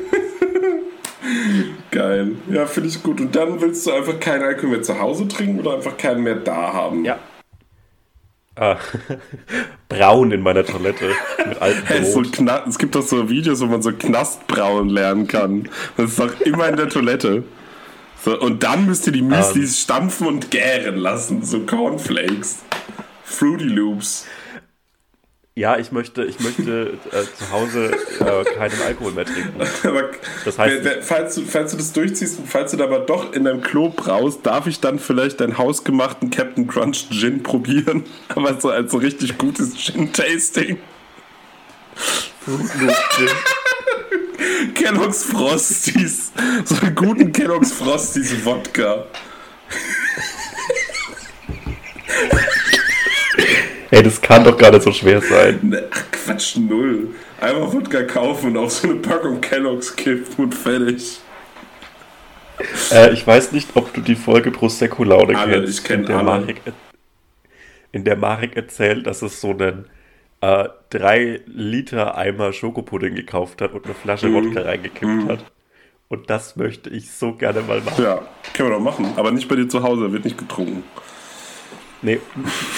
[2.23, 2.35] Geil.
[2.49, 3.21] Ja, finde ich gut.
[3.21, 6.35] Und dann willst du einfach keinen Alkohol mehr zu Hause trinken oder einfach keinen mehr
[6.35, 7.05] da haben?
[7.05, 7.19] Ja.
[8.55, 8.77] Ah,
[9.89, 11.09] braun in meiner Toilette
[11.47, 15.69] mit altem Hey, so es gibt doch so Videos, wo man so Knastbrauen lernen kann.
[15.97, 17.43] Das ist doch immer in der Toilette.
[18.23, 21.43] So, und dann müsst ihr die Müslis stampfen und gären lassen.
[21.43, 22.59] So Cornflakes.
[23.23, 24.27] Fruity Loops.
[25.55, 29.61] Ja, ich möchte, ich möchte äh, zu Hause äh, keinen Alkohol mehr trinken.
[29.83, 30.09] Aber
[30.45, 32.99] Das heißt, wer- wer- falls, du, falls du das durchziehst und falls du da aber
[33.01, 38.03] doch in deinem Klo braust, darf ich dann vielleicht deinen hausgemachten Captain Crunch Gin probieren?
[38.29, 40.79] Aber so als so richtig gutes Gin-Tasting.
[44.73, 46.31] Kellogg's Frosties.
[46.65, 49.05] So einen guten Kellogg's Frosties Wodka.
[53.93, 55.77] Ey, das kann doch gar nicht so schwer sein.
[55.91, 57.09] Ach Quatsch, null.
[57.39, 61.19] Einfach Wodka kaufen und auf so eine Packung Kellogg's kippen und fertig.
[62.91, 65.77] Äh, ich weiß nicht, ob du die Folge Prosecco Laune Alle, kennst.
[65.79, 66.25] ich kenn in der alle.
[66.25, 66.61] Marek,
[67.91, 69.85] in der Marek erzählt, dass es so einen
[70.41, 74.33] äh, 3 Liter Eimer Schokopudding gekauft hat und eine Flasche Mhm.
[74.33, 75.45] Wodka reingekippt hat.
[76.07, 78.03] Und das möchte ich so gerne mal machen.
[78.03, 78.21] Ja,
[78.55, 79.13] können wir doch machen.
[79.17, 80.83] Aber nicht bei dir zu Hause, wird nicht getrunken.
[82.03, 82.19] Nee,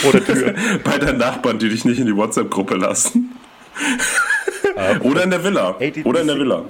[0.01, 0.53] vor der Tür.
[0.83, 3.35] Bei deinen Nachbarn, die dich nicht in die WhatsApp-Gruppe lassen.
[5.01, 5.75] Oder in der Villa.
[5.79, 6.63] Ey, die- Oder in der Villa.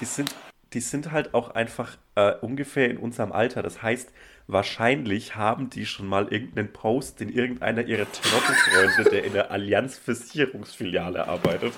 [0.00, 0.34] die sind,
[0.72, 3.62] die sind halt auch einfach äh, ungefähr in unserem Alter.
[3.62, 4.10] Das heißt,
[4.46, 9.96] wahrscheinlich haben die schon mal irgendeinen Post, den irgendeiner ihrer Trottelfreunde, der in der Allianz
[9.98, 11.72] Versicherungsfiliale arbeitet,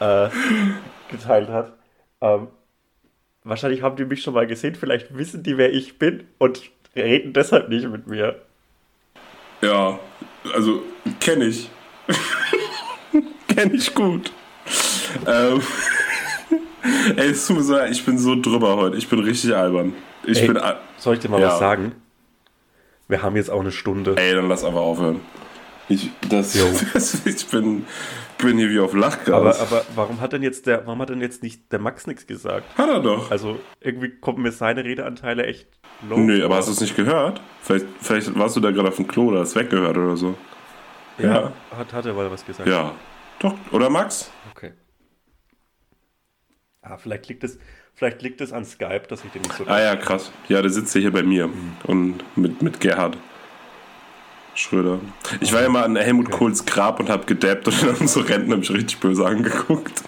[0.00, 0.28] äh,
[1.10, 1.72] geteilt hat.
[2.20, 2.48] Ähm,
[3.44, 6.62] wahrscheinlich haben die mich schon mal gesehen, vielleicht wissen die, wer ich bin und
[6.96, 8.42] reden deshalb nicht mit mir.
[9.64, 9.98] Ja,
[10.54, 10.82] also
[11.20, 11.70] kenne ich.
[13.48, 14.32] kenne ich gut.
[15.26, 15.62] Ähm,
[17.16, 18.96] Ey, es tut mir so leid, ich bin so drüber heute.
[18.96, 19.94] Ich bin richtig albern.
[20.24, 20.56] Ich Ey, bin.
[20.58, 21.48] al- Soll ich dir mal Ja.
[21.48, 21.92] was sagen?
[23.08, 24.14] Wir haben jetzt auch eine Stunde.
[24.16, 25.20] Ey, dann lass einfach aufhören.
[25.88, 26.56] Ich, das,
[26.92, 27.86] das, ich bin,
[28.44, 29.28] bin hier wie auf Lachgas.
[29.28, 32.26] Aber, aber warum hat denn jetzt der, warum hat denn jetzt nicht der Max nichts
[32.26, 32.76] gesagt?
[32.76, 33.30] Hat er doch.
[33.30, 35.68] Also irgendwie kommen mir seine Redeanteile echt
[36.08, 36.16] low.
[36.16, 37.40] Nö, aber hast du es nicht gehört?
[37.62, 40.34] Vielleicht, vielleicht warst du da gerade auf dem Klo oder hast weggehört oder so.
[41.18, 41.52] Ja, ja.
[41.76, 42.68] Hat, hat er mal was gesagt?
[42.68, 42.92] Ja.
[43.38, 44.30] Doch, oder Max?
[44.54, 44.72] Okay.
[46.82, 47.58] Ah, vielleicht liegt es,
[47.94, 49.64] vielleicht liegt es an Skype, dass ich den nicht so.
[49.66, 50.30] Ah ja, krass.
[50.48, 51.48] Ja, der sitzt hier bei mir.
[51.84, 53.16] Und mit, mit Gerhard
[54.54, 55.00] Schröder.
[55.40, 58.56] Ich war ja mal an Helmut Kohls Grab und hab gedappt und dann so Rentner
[58.56, 60.02] mich richtig böse angeguckt.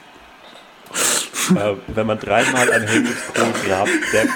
[1.54, 4.30] Äh, wenn man dreimal an Helmut Kohl Grab dappt,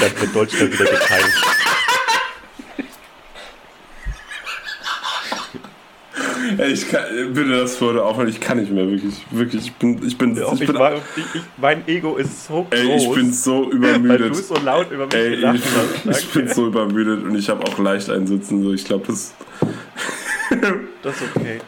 [0.00, 1.32] dann wird Deutschland wieder geteilt.
[6.58, 8.28] Ey, ich kann, bitte das wurde aufhören.
[8.28, 9.14] Ich kann nicht mehr, wirklich.
[9.30, 12.78] Wirklich, ich bin, ich bin, ich ich bin, war, ich, mein Ego ist so groß,
[12.78, 14.30] ey, ich bin so weil übermüdet.
[14.30, 16.20] du so laut über mich Ey, ich, hast.
[16.22, 18.62] ich bin so übermüdet und ich habe auch leicht einsitzen.
[18.62, 18.72] So.
[18.72, 19.34] Ich glaube, das.
[21.02, 21.60] Das ist okay.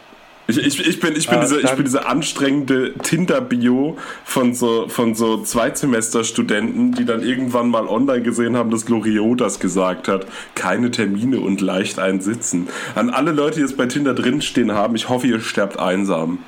[0.47, 4.88] Ich, ich, ich bin, ich bin, Ah, diese, ich bin diese anstrengende Tinder-Bio von so,
[4.88, 10.26] von so Zweitsemester-Studenten, die dann irgendwann mal online gesehen haben, dass Loriot das gesagt hat.
[10.55, 12.68] Keine Termine und leicht einsitzen.
[12.95, 16.40] An alle Leute, die jetzt bei Tinder drinstehen haben, ich hoffe, ihr sterbt einsam.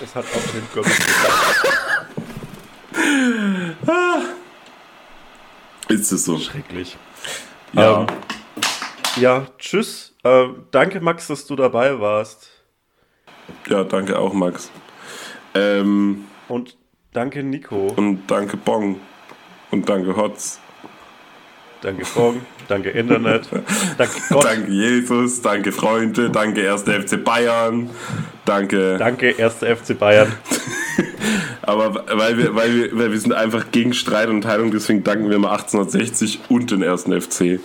[0.00, 1.68] Das hat auch Tim Goebbels gesagt.
[5.88, 6.38] Ist es so?
[6.38, 6.96] Schrecklich.
[7.74, 8.00] Ja.
[8.00, 8.06] Ähm,
[9.16, 10.11] ja, tschüss.
[10.24, 12.48] Äh, danke, Max, dass du dabei warst.
[13.68, 14.70] Ja, danke auch, Max.
[15.54, 16.76] Ähm, Und
[17.12, 17.92] danke, Nico.
[17.96, 19.00] und danke, Bong.
[19.70, 20.60] Und danke, Hotz.
[21.80, 22.40] Danke, Bong.
[22.68, 23.48] danke, Internet.
[23.98, 24.44] Danke, Gott.
[24.44, 25.42] Danke, Jesus.
[25.42, 26.30] Danke, Freunde.
[26.30, 26.82] Danke, 1.
[26.82, 27.90] FC Bayern.
[28.44, 28.98] Danke.
[28.98, 29.54] Danke, 1.
[29.54, 30.32] FC Bayern.
[31.62, 35.28] Aber weil wir, weil, wir, weil wir sind einfach gegen Streit und Teilung, deswegen danken
[35.28, 37.58] wir mal 1860 und den ersten FC.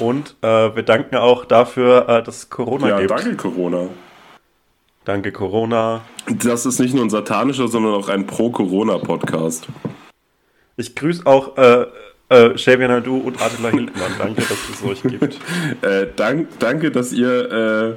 [0.00, 3.10] Und äh, wir danken auch dafür, äh, dass es Corona Ja, gibt.
[3.10, 3.88] danke Corona.
[5.04, 6.02] Danke, Corona.
[6.28, 9.66] Das ist nicht nur ein satanischer, sondern auch ein Pro-Corona-Podcast.
[10.76, 11.86] Ich grüße auch äh,
[12.28, 14.12] äh, Xavier Nadu und Attila Hildmann.
[14.18, 15.38] Danke, dass es euch gibt.
[15.82, 17.50] Äh, dank, danke, dass ihr.
[17.50, 17.94] Äh,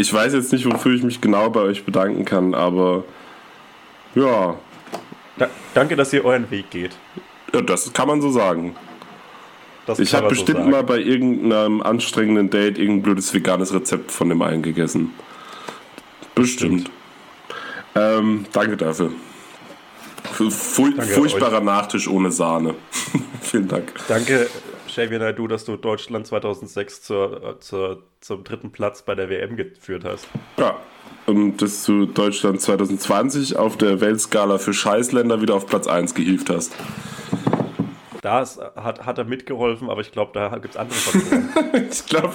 [0.00, 3.04] ich weiß jetzt nicht, wofür ich mich genau bei euch bedanken kann, aber
[4.14, 4.56] ja,
[5.38, 6.92] Da danke, dass ihr euren Weg geht.
[7.54, 8.74] ja das kann man so sagen.
[9.86, 10.70] Das Ich habe so bestimmt sagen.
[10.70, 15.12] mal bei irgendeinem anstrengenden Date irgendein blödes veganes Rezept von dem einen gegessen.
[16.34, 16.90] Bestimmt.
[17.94, 19.10] Ähm, danke dafür.
[20.32, 22.74] Für fu Danke furchtbarer Nachtisch ohne Sahne.
[23.40, 23.92] Vielen Dank.
[24.08, 24.48] Danke,
[24.86, 30.04] Xavier Naidu, dass du Deutschland 2006 zur, zur, zum dritten Platz bei der WM geführt
[30.04, 30.28] hast.
[30.58, 30.76] Ja.
[31.26, 36.50] Und dass du Deutschland 2020 auf der Weltskala für Scheißländer wieder auf Platz 1 gehievt
[36.50, 36.72] hast.
[38.22, 38.46] Da
[38.76, 41.88] hat, hat er mitgeholfen, aber ich glaube, da gibt es andere Faktoren.
[41.90, 42.34] Ich glaube,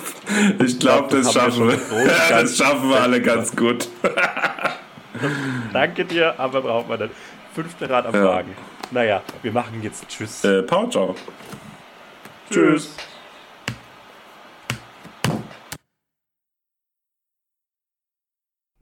[0.66, 2.06] ich glaub, das das, wir schaffen wir.
[2.06, 3.88] Ja, das schaffen wir alle ganz gut.
[5.74, 7.10] Danke dir, aber braucht man dann
[7.56, 8.24] fünfte Rad am Ja.
[8.26, 8.54] Wagen.
[8.92, 10.44] Naja, wir machen jetzt Tschüss.
[10.44, 11.16] Äh, Pau, ciao.
[12.52, 12.94] Tschüss.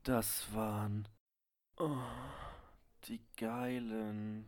[0.01, 1.07] Das waren
[1.77, 1.97] oh,
[3.07, 4.47] die geilen.